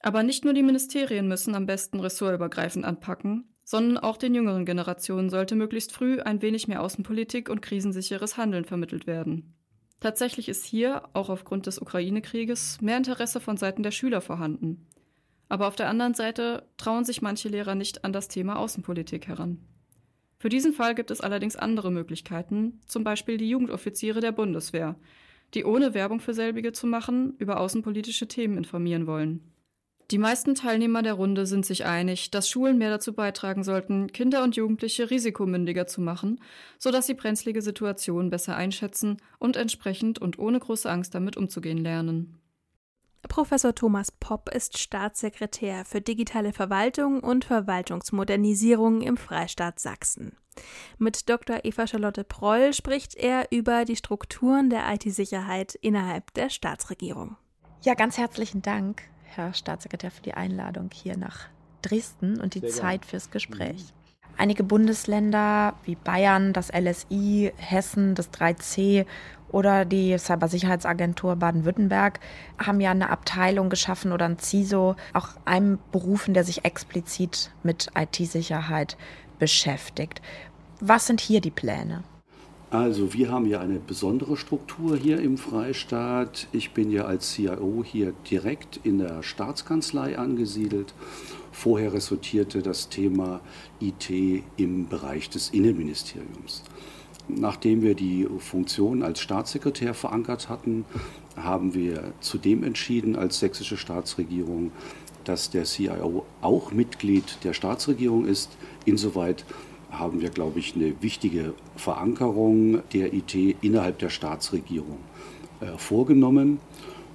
Aber 0.00 0.22
nicht 0.22 0.44
nur 0.44 0.54
die 0.54 0.62
Ministerien 0.62 1.28
müssen 1.28 1.54
am 1.54 1.66
besten 1.66 2.00
ressortübergreifend 2.00 2.84
anpacken, 2.84 3.54
sondern 3.64 3.98
auch 3.98 4.16
den 4.16 4.34
jüngeren 4.34 4.64
Generationen 4.64 5.30
sollte 5.30 5.54
möglichst 5.54 5.92
früh 5.92 6.20
ein 6.20 6.42
wenig 6.42 6.68
mehr 6.68 6.82
Außenpolitik 6.82 7.48
und 7.48 7.62
krisensicheres 7.62 8.36
Handeln 8.36 8.64
vermittelt 8.64 9.06
werden. 9.06 9.54
Tatsächlich 10.00 10.48
ist 10.48 10.64
hier, 10.64 11.02
auch 11.12 11.28
aufgrund 11.28 11.66
des 11.66 11.80
Ukraine-Krieges, 11.80 12.80
mehr 12.80 12.96
Interesse 12.96 13.38
von 13.38 13.58
Seiten 13.58 13.82
der 13.82 13.90
Schüler 13.90 14.22
vorhanden. 14.22 14.86
Aber 15.50 15.66
auf 15.66 15.76
der 15.76 15.88
anderen 15.88 16.14
Seite 16.14 16.62
trauen 16.78 17.04
sich 17.04 17.22
manche 17.22 17.48
Lehrer 17.48 17.74
nicht 17.74 18.04
an 18.04 18.12
das 18.12 18.28
Thema 18.28 18.56
Außenpolitik 18.56 19.26
heran. 19.26 19.58
Für 20.38 20.48
diesen 20.48 20.72
Fall 20.72 20.94
gibt 20.94 21.10
es 21.10 21.20
allerdings 21.20 21.56
andere 21.56 21.90
Möglichkeiten, 21.90 22.80
zum 22.86 23.04
Beispiel 23.04 23.36
die 23.36 23.50
Jugendoffiziere 23.50 24.20
der 24.20 24.32
Bundeswehr, 24.32 24.94
die 25.52 25.64
ohne 25.64 25.92
Werbung 25.92 26.20
für 26.20 26.34
selbige 26.34 26.72
zu 26.72 26.86
machen 26.86 27.34
über 27.38 27.58
außenpolitische 27.60 28.28
Themen 28.28 28.56
informieren 28.56 29.08
wollen. 29.08 29.40
Die 30.12 30.18
meisten 30.18 30.54
Teilnehmer 30.54 31.02
der 31.02 31.14
Runde 31.14 31.46
sind 31.46 31.66
sich 31.66 31.84
einig, 31.84 32.30
dass 32.30 32.48
Schulen 32.48 32.78
mehr 32.78 32.90
dazu 32.90 33.12
beitragen 33.12 33.64
sollten, 33.64 34.12
Kinder 34.12 34.44
und 34.44 34.56
Jugendliche 34.56 35.10
risikomündiger 35.10 35.86
zu 35.88 36.00
machen, 36.00 36.40
sodass 36.78 37.06
sie 37.06 37.14
brenzlige 37.14 37.60
Situationen 37.60 38.30
besser 38.30 38.56
einschätzen 38.56 39.18
und 39.38 39.56
entsprechend 39.56 40.20
und 40.20 40.38
ohne 40.38 40.60
große 40.60 40.88
Angst 40.88 41.14
damit 41.14 41.36
umzugehen 41.36 41.78
lernen. 41.78 42.39
Professor 43.30 43.72
Thomas 43.72 44.10
Popp 44.10 44.52
ist 44.52 44.76
Staatssekretär 44.76 45.84
für 45.84 46.00
digitale 46.00 46.52
Verwaltung 46.52 47.20
und 47.20 47.44
Verwaltungsmodernisierung 47.44 49.02
im 49.02 49.16
Freistaat 49.16 49.78
Sachsen. 49.78 50.36
Mit 50.98 51.28
Dr. 51.30 51.60
Eva 51.62 51.86
Charlotte 51.86 52.24
Proll 52.24 52.74
spricht 52.74 53.14
er 53.14 53.52
über 53.52 53.84
die 53.84 53.94
Strukturen 53.94 54.68
der 54.68 54.92
IT-Sicherheit 54.92 55.76
innerhalb 55.76 56.34
der 56.34 56.50
Staatsregierung. 56.50 57.36
Ja, 57.82 57.94
ganz 57.94 58.18
herzlichen 58.18 58.62
Dank. 58.62 59.02
Herr 59.22 59.54
Staatssekretär, 59.54 60.10
für 60.10 60.22
die 60.22 60.34
Einladung 60.34 60.90
hier 60.92 61.16
nach 61.16 61.46
Dresden 61.82 62.40
und 62.40 62.54
die 62.56 62.60
Sehr 62.60 62.70
Zeit 62.70 63.06
fürs 63.06 63.30
Gespräch. 63.30 63.76
Mhm. 63.76 64.00
Einige 64.38 64.64
Bundesländer 64.64 65.74
wie 65.84 65.94
Bayern, 65.94 66.52
das 66.52 66.72
LSI, 66.72 67.52
Hessen, 67.56 68.14
das 68.14 68.32
3C 68.32 69.06
oder 69.52 69.84
die 69.84 70.16
Cybersicherheitsagentur 70.18 71.36
Baden-Württemberg 71.36 72.20
haben 72.58 72.80
ja 72.80 72.90
eine 72.90 73.10
Abteilung 73.10 73.70
geschaffen 73.70 74.12
oder 74.12 74.26
ein 74.26 74.38
CISO, 74.38 74.96
auch 75.12 75.28
einem 75.44 75.78
berufen, 75.92 76.34
der 76.34 76.44
sich 76.44 76.64
explizit 76.64 77.50
mit 77.62 77.88
IT-Sicherheit 77.96 78.96
beschäftigt. 79.38 80.22
Was 80.80 81.06
sind 81.06 81.20
hier 81.20 81.40
die 81.40 81.50
Pläne? 81.50 82.04
Also 82.70 83.12
wir 83.12 83.32
haben 83.32 83.46
ja 83.46 83.58
eine 83.58 83.80
besondere 83.80 84.36
Struktur 84.36 84.96
hier 84.96 85.18
im 85.20 85.38
Freistaat. 85.38 86.46
Ich 86.52 86.70
bin 86.70 86.92
ja 86.92 87.04
als 87.04 87.32
CIO 87.32 87.82
hier 87.84 88.12
direkt 88.30 88.78
in 88.84 88.98
der 88.98 89.24
Staatskanzlei 89.24 90.16
angesiedelt. 90.16 90.94
Vorher 91.50 91.92
resultierte 91.92 92.62
das 92.62 92.88
Thema 92.88 93.40
IT 93.80 94.08
im 94.56 94.86
Bereich 94.86 95.28
des 95.28 95.50
Innenministeriums. 95.50 96.62
Nachdem 97.38 97.82
wir 97.82 97.94
die 97.94 98.26
Funktion 98.38 99.02
als 99.02 99.20
Staatssekretär 99.20 99.94
verankert 99.94 100.48
hatten, 100.48 100.84
haben 101.36 101.74
wir 101.74 102.12
zudem 102.20 102.64
entschieden 102.64 103.16
als 103.16 103.38
sächsische 103.38 103.76
Staatsregierung, 103.76 104.72
dass 105.24 105.50
der 105.50 105.64
CIO 105.64 106.24
auch 106.40 106.72
Mitglied 106.72 107.38
der 107.44 107.52
Staatsregierung 107.52 108.26
ist. 108.26 108.56
Insoweit 108.84 109.44
haben 109.90 110.20
wir, 110.20 110.30
glaube 110.30 110.58
ich, 110.60 110.74
eine 110.74 110.94
wichtige 111.02 111.54
Verankerung 111.76 112.80
der 112.92 113.12
IT 113.12 113.34
innerhalb 113.60 113.98
der 113.98 114.10
Staatsregierung 114.10 114.98
äh, 115.60 115.76
vorgenommen. 115.76 116.58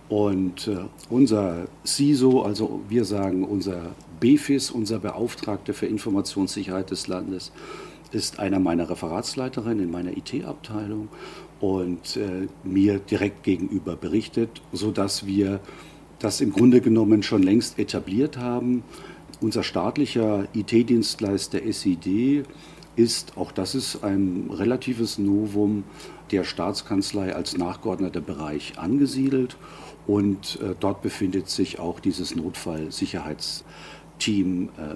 Und 0.08 0.68
äh, 0.68 0.86
unser 1.10 1.68
CISO, 1.86 2.44
also 2.44 2.82
wir 2.90 3.06
sagen 3.06 3.44
unser 3.44 3.96
BFIS, 4.20 4.72
unser 4.72 5.00
Beauftragter 5.00 5.74
für 5.74 5.88
Informationssicherheit 5.88 6.92
des 6.92 7.08
Landes, 7.08 7.52
ist 8.16 8.40
einer 8.40 8.60
meiner 8.60 8.90
Referatsleiterinnen 8.90 9.84
in 9.84 9.92
meiner 9.92 10.18
IT-Abteilung 10.18 11.10
und 11.60 12.18
äh, 12.18 12.48
mir 12.64 13.00
direkt 13.00 13.44
gegenüber 13.44 13.96
berichtet, 13.96 14.62
sodass 14.72 15.26
wir 15.26 15.60
das 16.20 16.42
im 16.42 16.52
Grunde 16.52 16.82
genommen 16.82 17.22
schon 17.22 17.44
längst 17.44 17.78
etabliert 17.78 18.38
haben 18.38 18.84
unser 19.42 19.64
staatlicher 19.64 20.48
IT-Dienstleister 20.54 21.60
SID 21.72 22.46
ist, 22.96 23.38
auch 23.38 23.52
das 23.52 23.74
ist 23.76 24.04
ein 24.04 24.50
relatives 24.52 25.18
Novum, 25.18 25.84
der 26.32 26.44
Staatskanzlei 26.44 27.36
als 27.36 27.58
nachgeordneter 27.58 28.22
Bereich 28.22 28.80
angesiedelt. 28.80 29.58
Und 30.08 30.60
äh, 30.62 30.76
dort 30.80 31.02
befindet 31.02 31.50
sich 31.50 31.80
auch 31.80 32.00
dieses 32.00 32.36
Notfallsicherheitsteam 32.36 34.70
äh, 34.78 34.92
äh, 34.92 34.96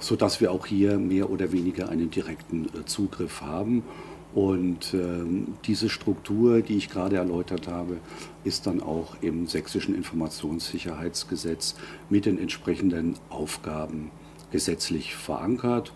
sodass 0.00 0.40
wir 0.40 0.52
auch 0.52 0.66
hier 0.66 0.98
mehr 0.98 1.30
oder 1.30 1.52
weniger 1.52 1.88
einen 1.88 2.10
direkten 2.10 2.66
äh, 2.66 2.84
Zugriff 2.84 3.40
haben. 3.40 3.82
Und 4.34 4.94
ähm, 4.94 5.54
diese 5.64 5.88
Struktur, 5.88 6.60
die 6.60 6.76
ich 6.76 6.90
gerade 6.90 7.16
erläutert 7.16 7.68
habe, 7.68 7.98
ist 8.42 8.66
dann 8.66 8.82
auch 8.82 9.16
im 9.20 9.46
sächsischen 9.46 9.94
Informationssicherheitsgesetz 9.94 11.76
mit 12.10 12.26
den 12.26 12.38
entsprechenden 12.38 13.14
Aufgaben 13.30 14.10
gesetzlich 14.50 15.14
verankert. 15.14 15.92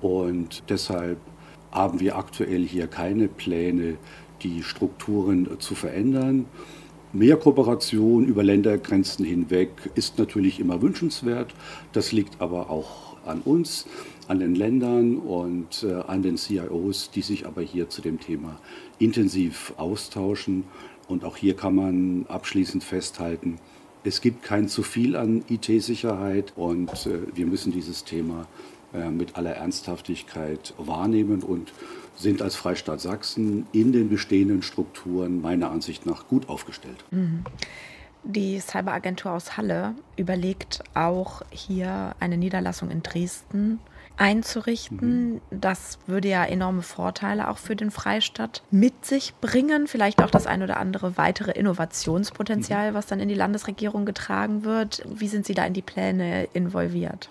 Und 0.00 0.62
deshalb 0.70 1.18
haben 1.70 2.00
wir 2.00 2.16
aktuell 2.16 2.62
hier 2.62 2.86
keine 2.86 3.28
Pläne, 3.28 3.98
die 4.42 4.62
Strukturen 4.62 5.48
zu 5.58 5.74
verändern. 5.74 6.46
Mehr 7.12 7.36
Kooperation 7.36 8.24
über 8.24 8.42
Ländergrenzen 8.42 9.24
hinweg 9.24 9.70
ist 9.94 10.18
natürlich 10.18 10.58
immer 10.58 10.82
wünschenswert. 10.82 11.54
Das 11.92 12.12
liegt 12.12 12.40
aber 12.40 12.70
auch 12.70 13.13
an 13.26 13.40
uns 13.40 13.86
an 14.28 14.38
den 14.38 14.54
Ländern 14.54 15.18
und 15.18 15.82
äh, 15.82 15.92
an 16.06 16.22
den 16.22 16.36
CIOs, 16.36 17.10
die 17.10 17.22
sich 17.22 17.46
aber 17.46 17.62
hier 17.62 17.88
zu 17.90 18.00
dem 18.00 18.20
Thema 18.20 18.58
intensiv 18.98 19.74
austauschen. 19.76 20.64
Und 21.08 21.24
auch 21.24 21.36
hier 21.36 21.54
kann 21.54 21.74
man 21.74 22.26
abschließend 22.28 22.82
festhalten, 22.82 23.58
es 24.06 24.20
gibt 24.20 24.42
kein 24.42 24.68
zu 24.68 24.82
viel 24.82 25.16
an 25.16 25.44
IT-Sicherheit 25.48 26.52
und 26.56 26.90
äh, 27.06 27.20
wir 27.34 27.46
müssen 27.46 27.72
dieses 27.72 28.04
Thema 28.04 28.46
äh, 28.92 29.10
mit 29.10 29.36
aller 29.36 29.52
Ernsthaftigkeit 29.52 30.74
wahrnehmen 30.76 31.42
und 31.42 31.72
sind 32.14 32.42
als 32.42 32.54
Freistaat 32.54 33.00
Sachsen 33.00 33.66
in 33.72 33.92
den 33.92 34.08
bestehenden 34.08 34.62
Strukturen 34.62 35.40
meiner 35.40 35.70
Ansicht 35.70 36.06
nach 36.06 36.28
gut 36.28 36.48
aufgestellt. 36.48 37.04
Mhm. 37.10 37.44
Die 38.24 38.58
Cyberagentur 38.58 39.32
aus 39.32 39.56
Halle 39.56 39.94
überlegt 40.16 40.82
auch 40.94 41.42
hier 41.50 42.14
eine 42.20 42.38
Niederlassung 42.38 42.90
in 42.90 43.02
Dresden 43.02 43.80
einzurichten. 44.16 45.34
Mhm. 45.34 45.40
Das 45.50 45.98
würde 46.06 46.28
ja 46.28 46.44
enorme 46.44 46.82
Vorteile 46.82 47.48
auch 47.48 47.58
für 47.58 47.76
den 47.76 47.90
Freistaat 47.90 48.62
mit 48.70 49.04
sich 49.04 49.34
bringen. 49.40 49.86
Vielleicht 49.86 50.22
auch 50.22 50.30
das 50.30 50.46
ein 50.46 50.62
oder 50.62 50.78
andere 50.78 51.16
weitere 51.16 51.50
Innovationspotenzial, 51.50 52.92
mhm. 52.92 52.94
was 52.94 53.06
dann 53.06 53.20
in 53.20 53.28
die 53.28 53.34
Landesregierung 53.34 54.06
getragen 54.06 54.64
wird. 54.64 55.02
Wie 55.06 55.28
sind 55.28 55.46
Sie 55.46 55.54
da 55.54 55.64
in 55.64 55.74
die 55.74 55.82
Pläne 55.82 56.44
involviert? 56.52 57.28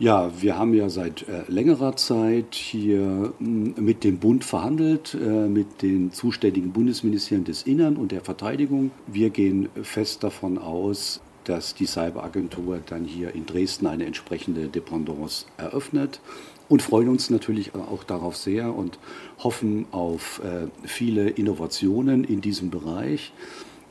Ja, 0.00 0.30
wir 0.40 0.56
haben 0.56 0.74
ja 0.74 0.88
seit 0.88 1.28
äh, 1.28 1.42
längerer 1.48 1.96
Zeit 1.96 2.54
hier 2.54 3.32
mh, 3.40 3.74
hm, 3.76 3.84
mit 3.84 4.04
dem 4.04 4.18
Bund 4.18 4.44
verhandelt, 4.44 5.14
äh, 5.20 5.48
mit 5.48 5.82
den 5.82 6.12
zuständigen 6.12 6.72
Bundesministerien 6.72 7.44
des 7.44 7.64
Innern 7.64 7.96
und 7.96 8.12
der 8.12 8.20
Verteidigung. 8.20 8.92
Wir 9.08 9.30
gehen 9.30 9.68
fest 9.82 10.22
davon 10.22 10.56
aus, 10.56 11.20
dass 11.42 11.74
die 11.74 11.86
Cyberagentur 11.86 12.78
dann 12.86 13.06
hier 13.06 13.34
in 13.34 13.44
Dresden 13.44 13.88
eine 13.88 14.06
entsprechende 14.06 14.68
Dependance 14.68 15.46
eröffnet 15.56 16.20
und 16.68 16.80
freuen 16.80 17.08
uns 17.08 17.28
natürlich 17.28 17.74
auch 17.74 18.04
darauf 18.04 18.36
sehr 18.36 18.76
und 18.76 19.00
hoffen 19.40 19.86
auf 19.90 20.40
äh, 20.44 20.68
viele 20.86 21.28
Innovationen 21.28 22.22
in 22.22 22.40
diesem 22.40 22.70
Bereich. 22.70 23.32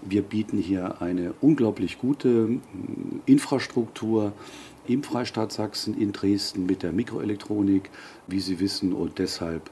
Wir 0.04 0.22
bieten 0.22 0.58
hier 0.58 1.02
eine 1.02 1.34
unglaublich 1.42 1.98
gute 1.98 2.30
hm, 2.30 2.62
Infrastruktur 3.26 4.32
im 4.88 5.04
Freistaat 5.04 5.52
Sachsen 5.52 6.00
in 6.00 6.12
Dresden 6.12 6.66
mit 6.66 6.84
der 6.84 6.92
Mikroelektronik, 6.92 7.90
wie 8.28 8.40
Sie 8.40 8.60
wissen, 8.60 8.94
und 8.94 9.20
deshalb 9.20 9.70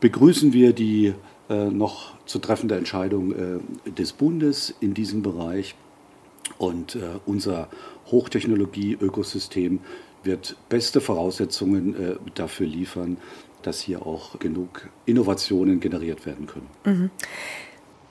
begrüßen 0.00 0.52
wir 0.52 0.72
die 0.72 1.14
äh, 1.48 1.66
noch 1.66 2.14
zu 2.26 2.38
treffende 2.38 2.76
Entscheidung 2.76 3.32
äh, 3.32 3.90
des 3.90 4.12
Bundes 4.12 4.74
in 4.80 4.94
diesem 4.94 5.22
Bereich. 5.22 5.74
Und 6.58 6.96
äh, 6.96 7.00
unser 7.26 7.68
Hochtechnologie-Ökosystem 8.10 9.80
wird 10.22 10.56
beste 10.68 11.00
Voraussetzungen 11.00 11.94
äh, 11.94 12.16
dafür 12.34 12.66
liefern, 12.66 13.16
dass 13.62 13.80
hier 13.80 14.06
auch 14.06 14.38
genug 14.38 14.88
Innovationen 15.06 15.80
generiert 15.80 16.26
werden 16.26 16.46
können. 16.46 16.68
Mhm. 16.84 17.10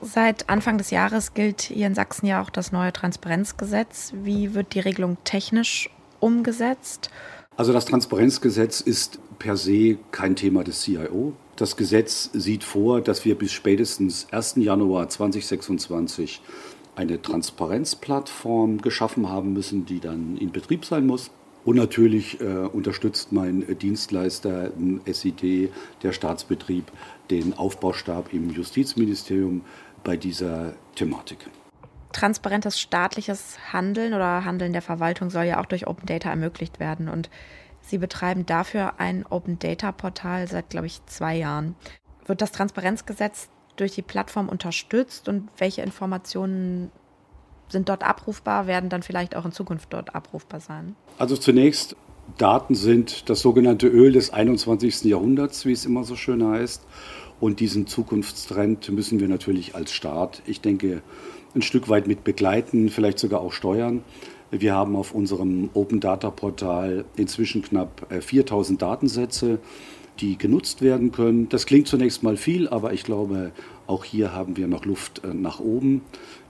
Seit 0.00 0.50
Anfang 0.50 0.76
des 0.76 0.90
Jahres 0.90 1.32
gilt 1.32 1.62
hier 1.62 1.86
in 1.86 1.94
Sachsen 1.94 2.26
ja 2.26 2.42
auch 2.42 2.50
das 2.50 2.72
neue 2.72 2.92
Transparenzgesetz. 2.92 4.12
Wie 4.22 4.54
wird 4.54 4.74
die 4.74 4.80
Regelung 4.80 5.16
technisch 5.24 5.88
umgesetzt? 6.20 7.10
Also 7.56 7.72
das 7.72 7.84
Transparenzgesetz 7.84 8.80
ist 8.80 9.20
per 9.38 9.56
se 9.56 9.98
kein 10.10 10.34
Thema 10.34 10.64
des 10.64 10.82
CIO. 10.82 11.34
Das 11.56 11.76
Gesetz 11.76 12.30
sieht 12.32 12.64
vor, 12.64 13.00
dass 13.00 13.24
wir 13.24 13.36
bis 13.36 13.52
spätestens 13.52 14.26
1. 14.32 14.56
Januar 14.56 15.08
2026 15.08 16.40
eine 16.96 17.22
Transparenzplattform 17.22 18.80
geschaffen 18.80 19.28
haben 19.28 19.52
müssen, 19.52 19.86
die 19.86 20.00
dann 20.00 20.36
in 20.36 20.50
Betrieb 20.50 20.84
sein 20.84 21.06
muss. 21.06 21.30
Und 21.64 21.76
natürlich 21.76 22.40
äh, 22.40 22.44
unterstützt 22.44 23.32
mein 23.32 23.64
Dienstleister 23.78 24.70
SID, 25.06 25.70
der 26.02 26.12
Staatsbetrieb, 26.12 26.84
den 27.30 27.54
Aufbaustab 27.54 28.34
im 28.34 28.50
Justizministerium 28.50 29.62
bei 30.02 30.16
dieser 30.16 30.74
Thematik. 30.94 31.38
Transparentes 32.14 32.80
staatliches 32.80 33.58
Handeln 33.72 34.14
oder 34.14 34.44
Handeln 34.44 34.72
der 34.72 34.82
Verwaltung 34.82 35.30
soll 35.30 35.44
ja 35.44 35.60
auch 35.60 35.66
durch 35.66 35.86
Open 35.86 36.06
Data 36.06 36.30
ermöglicht 36.30 36.80
werden. 36.80 37.08
Und 37.08 37.28
Sie 37.82 37.98
betreiben 37.98 38.46
dafür 38.46 38.94
ein 38.98 39.26
Open 39.28 39.58
Data 39.58 39.92
Portal 39.92 40.48
seit, 40.48 40.70
glaube 40.70 40.86
ich, 40.86 41.04
zwei 41.04 41.36
Jahren. 41.36 41.74
Wird 42.24 42.40
das 42.40 42.52
Transparenzgesetz 42.52 43.48
durch 43.76 43.92
die 43.92 44.02
Plattform 44.02 44.48
unterstützt 44.48 45.28
und 45.28 45.48
welche 45.58 45.82
Informationen 45.82 46.90
sind 47.68 47.88
dort 47.88 48.02
abrufbar, 48.04 48.66
werden 48.66 48.88
dann 48.88 49.02
vielleicht 49.02 49.36
auch 49.36 49.44
in 49.44 49.52
Zukunft 49.52 49.92
dort 49.92 50.14
abrufbar 50.14 50.60
sein? 50.60 50.94
Also 51.18 51.36
zunächst, 51.36 51.96
Daten 52.38 52.74
sind 52.74 53.28
das 53.28 53.40
sogenannte 53.40 53.88
Öl 53.88 54.12
des 54.12 54.32
21. 54.32 55.04
Jahrhunderts, 55.04 55.66
wie 55.66 55.72
es 55.72 55.84
immer 55.84 56.04
so 56.04 56.16
schön 56.16 56.46
heißt. 56.46 56.86
Und 57.40 57.60
diesen 57.60 57.86
Zukunftstrend 57.86 58.88
müssen 58.90 59.20
wir 59.20 59.28
natürlich 59.28 59.74
als 59.74 59.92
Staat, 59.92 60.40
ich 60.46 60.60
denke, 60.60 61.02
ein 61.54 61.62
Stück 61.62 61.88
weit 61.88 62.06
mit 62.06 62.24
begleiten, 62.24 62.88
vielleicht 62.88 63.18
sogar 63.18 63.40
auch 63.40 63.52
steuern. 63.52 64.02
Wir 64.50 64.74
haben 64.74 64.94
auf 64.94 65.14
unserem 65.14 65.70
Open 65.74 66.00
Data 66.00 66.30
Portal 66.30 67.04
inzwischen 67.16 67.62
knapp 67.62 68.06
4000 68.20 68.80
äh, 68.80 68.84
Datensätze, 68.84 69.58
die 70.20 70.38
genutzt 70.38 70.80
werden 70.80 71.10
können. 71.10 71.48
Das 71.48 71.66
klingt 71.66 71.88
zunächst 71.88 72.22
mal 72.22 72.36
viel, 72.36 72.68
aber 72.68 72.92
ich 72.92 73.02
glaube, 73.02 73.50
auch 73.86 74.04
hier 74.04 74.32
haben 74.32 74.56
wir 74.56 74.68
noch 74.68 74.84
Luft 74.84 75.22
äh, 75.24 75.34
nach 75.34 75.60
oben. 75.60 76.02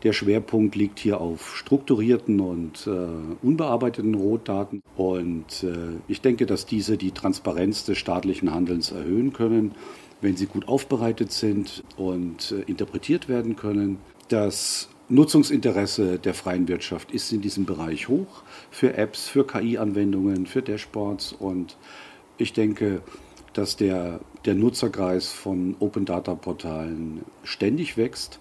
Der 0.02 0.12
Schwerpunkt 0.12 0.76
liegt 0.76 0.98
hier 0.98 1.20
auf 1.20 1.56
strukturierten 1.56 2.40
und 2.40 2.86
äh, 2.86 3.44
unbearbeiteten 3.44 4.14
Rohdaten. 4.14 4.82
Und 4.96 5.64
äh, 5.64 5.96
ich 6.08 6.20
denke, 6.20 6.46
dass 6.46 6.66
diese 6.66 6.98
die 6.98 7.12
Transparenz 7.12 7.84
des 7.84 7.98
staatlichen 7.98 8.54
Handelns 8.54 8.92
erhöhen 8.92 9.32
können, 9.32 9.72
wenn 10.20 10.36
sie 10.36 10.46
gut 10.46 10.68
aufbereitet 10.68 11.32
sind 11.32 11.82
und 11.96 12.52
äh, 12.52 12.70
interpretiert 12.70 13.28
werden 13.28 13.56
können. 13.56 13.98
Das 14.28 14.88
Nutzungsinteresse 15.08 16.18
der 16.18 16.32
freien 16.32 16.66
Wirtschaft 16.66 17.12
ist 17.12 17.30
in 17.30 17.42
diesem 17.42 17.66
Bereich 17.66 18.08
hoch 18.08 18.42
für 18.70 18.96
Apps, 18.96 19.28
für 19.28 19.46
KI-Anwendungen, 19.46 20.46
für 20.46 20.62
Dashboards 20.62 21.32
und 21.32 21.76
ich 22.38 22.54
denke, 22.54 23.02
dass 23.52 23.76
der, 23.76 24.20
der 24.46 24.54
Nutzerkreis 24.54 25.30
von 25.30 25.76
Open 25.78 26.06
Data 26.06 26.34
Portalen 26.34 27.20
ständig 27.44 27.98
wächst. 27.98 28.40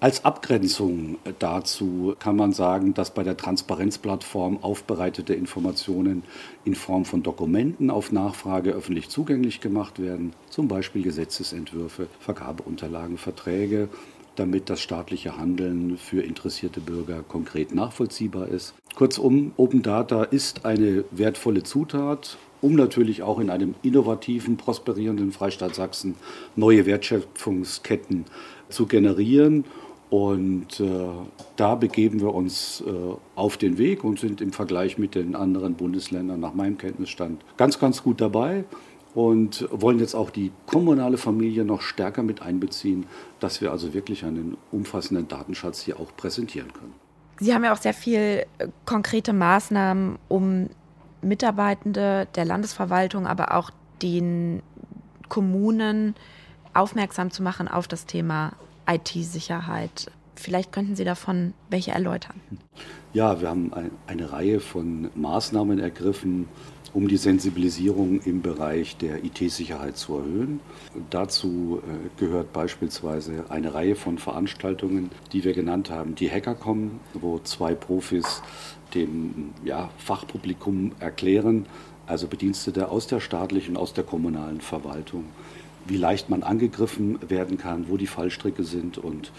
Als 0.00 0.22
Abgrenzung 0.26 1.16
dazu 1.38 2.14
kann 2.18 2.36
man 2.36 2.52
sagen, 2.52 2.92
dass 2.92 3.14
bei 3.14 3.22
der 3.22 3.38
Transparenzplattform 3.38 4.62
aufbereitete 4.62 5.32
Informationen 5.32 6.24
in 6.66 6.74
Form 6.74 7.06
von 7.06 7.22
Dokumenten 7.22 7.90
auf 7.90 8.12
Nachfrage 8.12 8.72
öffentlich 8.72 9.08
zugänglich 9.08 9.62
gemacht 9.62 9.98
werden, 9.98 10.34
zum 10.50 10.68
Beispiel 10.68 11.02
Gesetzesentwürfe, 11.02 12.08
Vergabeunterlagen, 12.20 13.16
Verträge 13.16 13.88
damit 14.36 14.70
das 14.70 14.80
staatliche 14.80 15.36
Handeln 15.36 15.96
für 15.96 16.22
interessierte 16.22 16.80
Bürger 16.80 17.22
konkret 17.22 17.74
nachvollziehbar 17.74 18.48
ist. 18.48 18.74
Kurzum, 18.94 19.52
Open 19.56 19.82
Data 19.82 20.24
ist 20.24 20.64
eine 20.64 21.04
wertvolle 21.10 21.62
Zutat, 21.62 22.38
um 22.60 22.74
natürlich 22.74 23.22
auch 23.22 23.38
in 23.40 23.50
einem 23.50 23.74
innovativen, 23.82 24.56
prosperierenden 24.56 25.32
Freistaat 25.32 25.74
Sachsen 25.74 26.14
neue 26.56 26.86
Wertschöpfungsketten 26.86 28.24
zu 28.68 28.86
generieren. 28.86 29.64
Und 30.10 30.78
äh, 30.78 31.08
da 31.56 31.74
begeben 31.74 32.20
wir 32.20 32.32
uns 32.34 32.82
äh, 32.86 32.90
auf 33.34 33.56
den 33.56 33.78
Weg 33.78 34.04
und 34.04 34.20
sind 34.20 34.40
im 34.40 34.52
Vergleich 34.52 34.96
mit 34.96 35.14
den 35.14 35.34
anderen 35.34 35.74
Bundesländern 35.74 36.38
nach 36.38 36.54
meinem 36.54 36.78
Kenntnisstand 36.78 37.44
ganz, 37.56 37.78
ganz 37.80 38.02
gut 38.02 38.20
dabei 38.20 38.64
und 39.14 39.68
wollen 39.70 40.00
jetzt 40.00 40.14
auch 40.14 40.30
die 40.30 40.50
kommunale 40.66 41.16
Familie 41.16 41.64
noch 41.64 41.80
stärker 41.82 42.22
mit 42.22 42.42
einbeziehen, 42.42 43.06
dass 43.40 43.60
wir 43.60 43.70
also 43.70 43.94
wirklich 43.94 44.24
einen 44.24 44.56
umfassenden 44.72 45.28
Datenschatz 45.28 45.80
hier 45.80 46.00
auch 46.00 46.14
präsentieren 46.16 46.72
können. 46.72 46.92
Sie 47.38 47.54
haben 47.54 47.64
ja 47.64 47.72
auch 47.72 47.78
sehr 47.78 47.94
viel 47.94 48.46
äh, 48.58 48.68
konkrete 48.84 49.32
Maßnahmen, 49.32 50.18
um 50.28 50.68
Mitarbeitende 51.22 52.28
der 52.34 52.44
Landesverwaltung, 52.44 53.26
aber 53.26 53.54
auch 53.56 53.70
den 54.02 54.62
Kommunen 55.28 56.14
aufmerksam 56.74 57.30
zu 57.30 57.42
machen 57.42 57.68
auf 57.68 57.88
das 57.88 58.06
Thema 58.06 58.52
IT-Sicherheit. 58.86 60.10
Vielleicht 60.34 60.72
könnten 60.72 60.96
Sie 60.96 61.04
davon 61.04 61.54
welche 61.70 61.92
erläutern. 61.92 62.40
Ja, 63.12 63.40
wir 63.40 63.48
haben 63.48 63.72
eine 64.06 64.32
Reihe 64.32 64.60
von 64.60 65.10
Maßnahmen 65.14 65.78
ergriffen, 65.78 66.48
um 66.94 67.08
die 67.08 67.16
Sensibilisierung 67.16 68.20
im 68.22 68.40
Bereich 68.40 68.96
der 68.96 69.24
IT-Sicherheit 69.24 69.96
zu 69.96 70.16
erhöhen. 70.16 70.60
Dazu 71.10 71.82
äh, 71.82 72.20
gehört 72.20 72.52
beispielsweise 72.52 73.46
eine 73.50 73.74
Reihe 73.74 73.96
von 73.96 74.18
Veranstaltungen, 74.18 75.10
die 75.32 75.44
wir 75.44 75.52
genannt 75.52 75.90
haben, 75.90 76.14
die 76.14 76.30
Hackercom, 76.30 77.00
wo 77.12 77.40
zwei 77.40 77.74
Profis 77.74 78.42
dem 78.94 79.52
ja, 79.64 79.90
Fachpublikum 79.98 80.92
erklären, 81.00 81.66
also 82.06 82.28
Bedienstete 82.28 82.88
aus 82.88 83.08
der 83.08 83.18
staatlichen, 83.18 83.76
aus 83.76 83.92
der 83.92 84.04
kommunalen 84.04 84.60
Verwaltung, 84.60 85.24
wie 85.86 85.96
leicht 85.96 86.30
man 86.30 86.42
angegriffen 86.42 87.18
werden 87.28 87.58
kann, 87.58 87.88
wo 87.88 87.96
die 87.96 88.06
Fallstricke 88.06 88.64
sind. 88.64 88.98
Und 88.98 89.32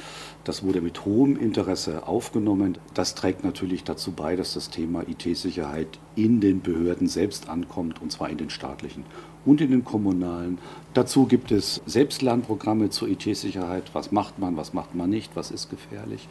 das 0.43 0.63
wurde 0.63 0.81
mit 0.81 1.05
hohem 1.05 1.37
Interesse 1.37 2.07
aufgenommen. 2.07 2.77
Das 2.93 3.15
trägt 3.15 3.43
natürlich 3.43 3.83
dazu 3.83 4.11
bei, 4.11 4.35
dass 4.35 4.53
das 4.53 4.69
Thema 4.69 5.03
IT-Sicherheit 5.07 5.99
in 6.15 6.41
den 6.41 6.61
Behörden 6.61 7.07
selbst 7.07 7.49
ankommt, 7.49 8.01
und 8.01 8.11
zwar 8.11 8.29
in 8.29 8.37
den 8.37 8.49
staatlichen 8.49 9.03
und 9.45 9.61
in 9.61 9.71
den 9.71 9.85
kommunalen. 9.85 10.57
Dazu 10.93 11.25
gibt 11.25 11.51
es 11.51 11.81
Selbstlernprogramme 11.85 12.89
zur 12.89 13.07
IT-Sicherheit. 13.09 13.91
Was 13.93 14.11
macht 14.11 14.39
man, 14.39 14.57
was 14.57 14.73
macht 14.73 14.95
man 14.95 15.09
nicht, 15.09 15.35
was 15.35 15.51
ist 15.51 15.69
gefährlich. 15.69 16.27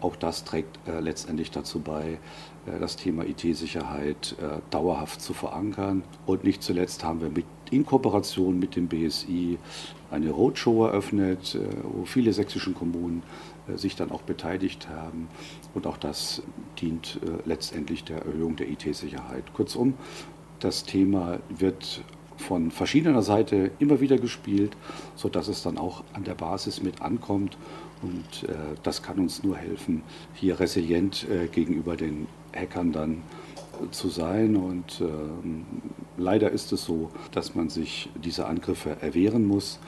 Auch 0.00 0.16
das 0.16 0.44
trägt 0.44 0.78
äh, 0.86 1.00
letztendlich 1.00 1.50
dazu 1.50 1.80
bei, 1.80 2.18
das 2.66 2.96
Thema 2.96 3.24
IT-Sicherheit 3.24 4.36
äh, 4.40 4.60
dauerhaft 4.70 5.20
zu 5.20 5.34
verankern. 5.34 6.04
Und 6.26 6.44
nicht 6.44 6.62
zuletzt 6.62 7.04
haben 7.04 7.20
wir 7.20 7.30
mit, 7.30 7.46
in 7.70 7.84
Kooperation 7.84 8.58
mit 8.58 8.76
dem 8.76 8.88
BSI 8.88 9.58
eine 10.10 10.30
Roadshow 10.30 10.84
eröffnet, 10.86 11.54
äh, 11.54 11.66
wo 11.82 12.04
viele 12.04 12.32
sächsische 12.32 12.72
Kommunen 12.72 13.22
äh, 13.68 13.76
sich 13.76 13.96
dann 13.96 14.10
auch 14.12 14.22
beteiligt 14.22 14.88
haben. 14.88 15.28
Und 15.74 15.86
auch 15.86 15.96
das 15.96 16.42
dient 16.80 17.18
äh, 17.24 17.48
letztendlich 17.48 18.04
der 18.04 18.24
Erhöhung 18.24 18.56
der 18.56 18.68
IT-Sicherheit. 18.70 19.52
Kurzum, 19.54 19.94
das 20.60 20.84
Thema 20.84 21.40
wird 21.48 22.04
von 22.36 22.70
verschiedener 22.70 23.22
Seite 23.22 23.70
immer 23.78 24.00
wieder 24.00 24.18
gespielt, 24.18 24.76
sodass 25.16 25.48
es 25.48 25.62
dann 25.62 25.78
auch 25.78 26.04
an 26.12 26.24
der 26.24 26.34
Basis 26.34 26.82
mit 26.82 27.02
ankommt. 27.02 27.56
Und 28.02 28.48
äh, 28.48 28.54
das 28.82 29.02
kann 29.02 29.18
uns 29.18 29.42
nur 29.42 29.56
helfen, 29.56 30.02
hier 30.34 30.58
resilient 30.58 31.26
äh, 31.28 31.46
gegenüber 31.46 31.96
den 31.96 32.26
Hackern 32.54 32.92
dann 32.92 33.22
zu 33.90 34.08
sein. 34.08 34.56
Und 34.56 35.00
äh, 35.00 35.06
leider 36.16 36.50
ist 36.50 36.72
es 36.72 36.84
so, 36.84 37.10
dass 37.32 37.54
man 37.54 37.68
sich 37.68 38.08
diese 38.22 38.46
Angriffe 38.46 38.96
erwehren 39.00 39.46
muss. 39.46 39.78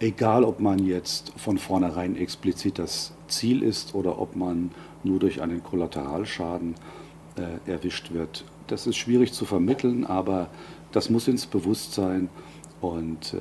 Egal, 0.00 0.44
ob 0.44 0.60
man 0.60 0.78
jetzt 0.84 1.32
von 1.36 1.58
vornherein 1.58 2.16
explizit 2.16 2.78
das 2.78 3.12
Ziel 3.26 3.62
ist 3.62 3.94
oder 3.94 4.20
ob 4.20 4.36
man 4.36 4.70
nur 5.02 5.18
durch 5.18 5.42
einen 5.42 5.62
Kollateralschaden 5.62 6.74
äh, 7.36 7.70
erwischt 7.70 8.12
wird. 8.12 8.44
Das 8.68 8.86
ist 8.86 8.96
schwierig 8.96 9.32
zu 9.32 9.44
vermitteln, 9.44 10.04
aber 10.04 10.50
das 10.92 11.10
muss 11.10 11.28
ins 11.28 11.46
Bewusstsein 11.46 12.28
und 12.80 13.34
äh, 13.34 13.38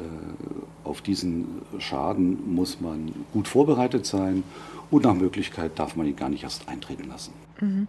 auf 0.84 1.02
diesen 1.02 1.62
Schaden 1.80 2.54
muss 2.54 2.82
man 2.82 3.14
gut 3.34 3.48
vorbereitet 3.48 4.06
sein 4.06 4.44
und 4.90 5.04
nach 5.04 5.14
Möglichkeit 5.14 5.78
darf 5.78 5.96
man 5.96 6.08
ihn 6.08 6.16
gar 6.16 6.30
nicht 6.30 6.44
erst 6.44 6.68
eintreten 6.70 7.08
lassen. 7.08 7.34
Mhm. 7.60 7.88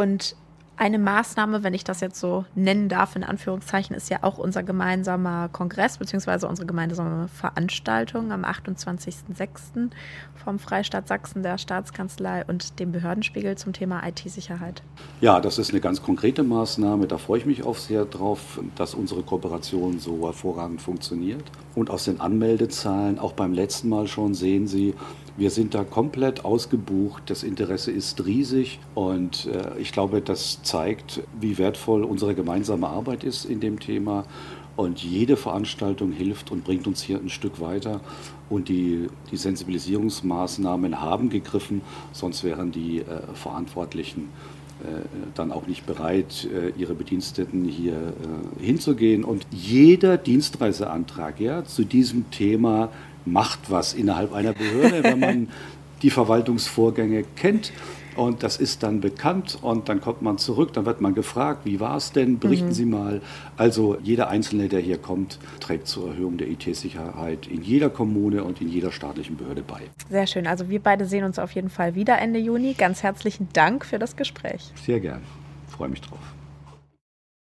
Und 0.00 0.34
eine 0.78 0.98
Maßnahme, 0.98 1.62
wenn 1.62 1.74
ich 1.74 1.84
das 1.84 2.00
jetzt 2.00 2.18
so 2.18 2.46
nennen 2.54 2.88
darf, 2.88 3.14
in 3.14 3.22
Anführungszeichen, 3.22 3.94
ist 3.94 4.08
ja 4.08 4.20
auch 4.22 4.38
unser 4.38 4.62
gemeinsamer 4.62 5.50
Kongress 5.50 5.98
beziehungsweise 5.98 6.48
unsere 6.48 6.66
gemeinsame 6.66 7.28
Veranstaltung 7.28 8.32
am 8.32 8.46
28.06. 8.46 9.90
vom 10.42 10.58
Freistaat 10.58 11.06
Sachsen, 11.06 11.42
der 11.42 11.58
Staatskanzlei 11.58 12.46
und 12.46 12.80
dem 12.80 12.92
Behördenspiegel 12.92 13.58
zum 13.58 13.74
Thema 13.74 14.00
IT-Sicherheit. 14.08 14.82
Ja, 15.20 15.38
das 15.38 15.58
ist 15.58 15.68
eine 15.68 15.80
ganz 15.80 16.00
konkrete 16.00 16.44
Maßnahme. 16.44 17.06
Da 17.06 17.18
freue 17.18 17.40
ich 17.40 17.44
mich 17.44 17.66
auch 17.66 17.76
sehr 17.76 18.06
drauf, 18.06 18.58
dass 18.76 18.94
unsere 18.94 19.22
Kooperation 19.22 19.98
so 19.98 20.24
hervorragend 20.24 20.80
funktioniert. 20.80 21.44
Und 21.74 21.90
aus 21.90 22.04
den 22.04 22.22
Anmeldezahlen, 22.22 23.18
auch 23.18 23.34
beim 23.34 23.52
letzten 23.52 23.90
Mal 23.90 24.06
schon, 24.06 24.32
sehen 24.32 24.66
Sie, 24.66 24.94
wir 25.36 25.50
sind 25.50 25.74
da 25.74 25.84
komplett 25.84 26.44
ausgebucht. 26.44 27.22
Das 27.26 27.42
Interesse 27.42 27.90
ist 27.90 28.24
riesig 28.26 28.78
und 28.94 29.46
äh, 29.46 29.78
ich 29.78 29.92
glaube, 29.92 30.20
das 30.20 30.62
zeigt, 30.62 31.22
wie 31.40 31.58
wertvoll 31.58 32.04
unsere 32.04 32.34
gemeinsame 32.34 32.88
Arbeit 32.88 33.24
ist 33.24 33.44
in 33.44 33.60
dem 33.60 33.80
Thema. 33.80 34.24
Und 34.76 35.02
jede 35.02 35.36
Veranstaltung 35.36 36.10
hilft 36.10 36.50
und 36.50 36.64
bringt 36.64 36.86
uns 36.86 37.02
hier 37.02 37.18
ein 37.18 37.28
Stück 37.28 37.60
weiter. 37.60 38.00
Und 38.48 38.68
die, 38.68 39.08
die 39.30 39.36
Sensibilisierungsmaßnahmen 39.36 41.00
haben 41.00 41.28
gegriffen, 41.28 41.82
sonst 42.12 42.44
wären 42.44 42.72
die 42.72 43.00
äh, 43.00 43.04
Verantwortlichen 43.34 44.28
dann 45.34 45.52
auch 45.52 45.66
nicht 45.66 45.84
bereit, 45.84 46.48
ihre 46.78 46.94
Bediensteten 46.94 47.66
hier 47.66 48.14
hinzugehen. 48.58 49.24
Und 49.24 49.46
jeder 49.50 50.16
Dienstreiseantrag 50.16 51.38
ja, 51.38 51.66
zu 51.66 51.84
diesem 51.84 52.30
Thema 52.30 52.88
macht 53.24 53.70
was 53.70 53.94
innerhalb 53.94 54.32
einer 54.32 54.52
Behörde, 54.52 55.04
wenn 55.04 55.20
man 55.20 55.48
die 56.02 56.10
Verwaltungsvorgänge 56.10 57.24
kennt. 57.36 57.72
Und 58.16 58.42
das 58.42 58.56
ist 58.56 58.82
dann 58.82 59.00
bekannt 59.00 59.58
und 59.62 59.88
dann 59.88 60.00
kommt 60.00 60.20
man 60.20 60.36
zurück, 60.36 60.72
dann 60.72 60.84
wird 60.84 61.00
man 61.00 61.14
gefragt, 61.14 61.60
wie 61.64 61.78
war 61.78 61.96
es 61.96 62.10
denn, 62.12 62.38
berichten 62.38 62.68
mhm. 62.68 62.72
Sie 62.72 62.84
mal. 62.84 63.22
Also 63.56 63.96
jeder 64.02 64.28
Einzelne, 64.28 64.68
der 64.68 64.80
hier 64.80 64.98
kommt, 64.98 65.38
trägt 65.60 65.86
zur 65.86 66.08
Erhöhung 66.08 66.36
der 66.36 66.48
IT-Sicherheit 66.48 67.46
in 67.46 67.62
jeder 67.62 67.88
Kommune 67.88 68.42
und 68.42 68.60
in 68.60 68.68
jeder 68.68 68.90
staatlichen 68.90 69.36
Behörde 69.36 69.62
bei. 69.62 69.82
Sehr 70.10 70.26
schön, 70.26 70.46
also 70.46 70.68
wir 70.68 70.80
beide 70.80 71.06
sehen 71.06 71.24
uns 71.24 71.38
auf 71.38 71.52
jeden 71.52 71.70
Fall 71.70 71.94
wieder 71.94 72.18
Ende 72.18 72.40
Juni. 72.40 72.74
Ganz 72.74 73.02
herzlichen 73.02 73.48
Dank 73.52 73.86
für 73.86 73.98
das 73.98 74.16
Gespräch. 74.16 74.72
Sehr 74.84 74.98
gern, 74.98 75.22
freue 75.68 75.88
mich 75.88 76.00
drauf. 76.00 76.18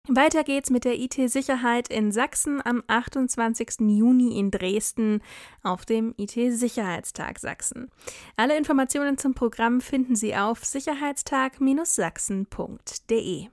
Weiter 0.08 0.44
geht's 0.44 0.72
mit 0.72 0.84
der 0.84 0.98
IT-Sicherheit 0.98 1.88
in 1.88 2.12
Sachsen 2.12 2.60
am 2.66 2.82
28. 2.88 3.82
Juni 3.82 4.40
in 4.40 4.50
Dresden 4.50 5.22
auf 5.62 5.86
dem 5.86 6.16
IT-Sicherheitstag 6.18 7.38
Sachsen. 7.38 7.92
Alle 8.36 8.58
Informationen 8.58 9.20
zum 9.20 9.36
Programm 9.36 9.80
finden 9.80 10.16
Sie 10.16 10.36
auf 10.36 10.66
sicherheitstag-sachsen.de. 10.66 13.48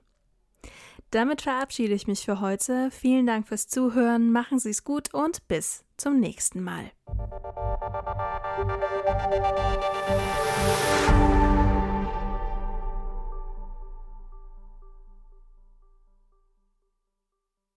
Damit 1.11 1.41
verabschiede 1.43 1.93
ich 1.93 2.07
mich 2.07 2.25
für 2.25 2.41
heute. 2.41 2.89
Vielen 2.91 3.27
Dank 3.27 3.47
fürs 3.47 3.67
Zuhören, 3.67 4.31
machen 4.31 4.57
Sie 4.57 4.71
es 4.71 4.83
gut 4.83 5.13
und 5.13 5.47
bis 5.47 5.85
zum 5.97 6.19
nächsten 6.19 6.63
Mal. 6.63 6.89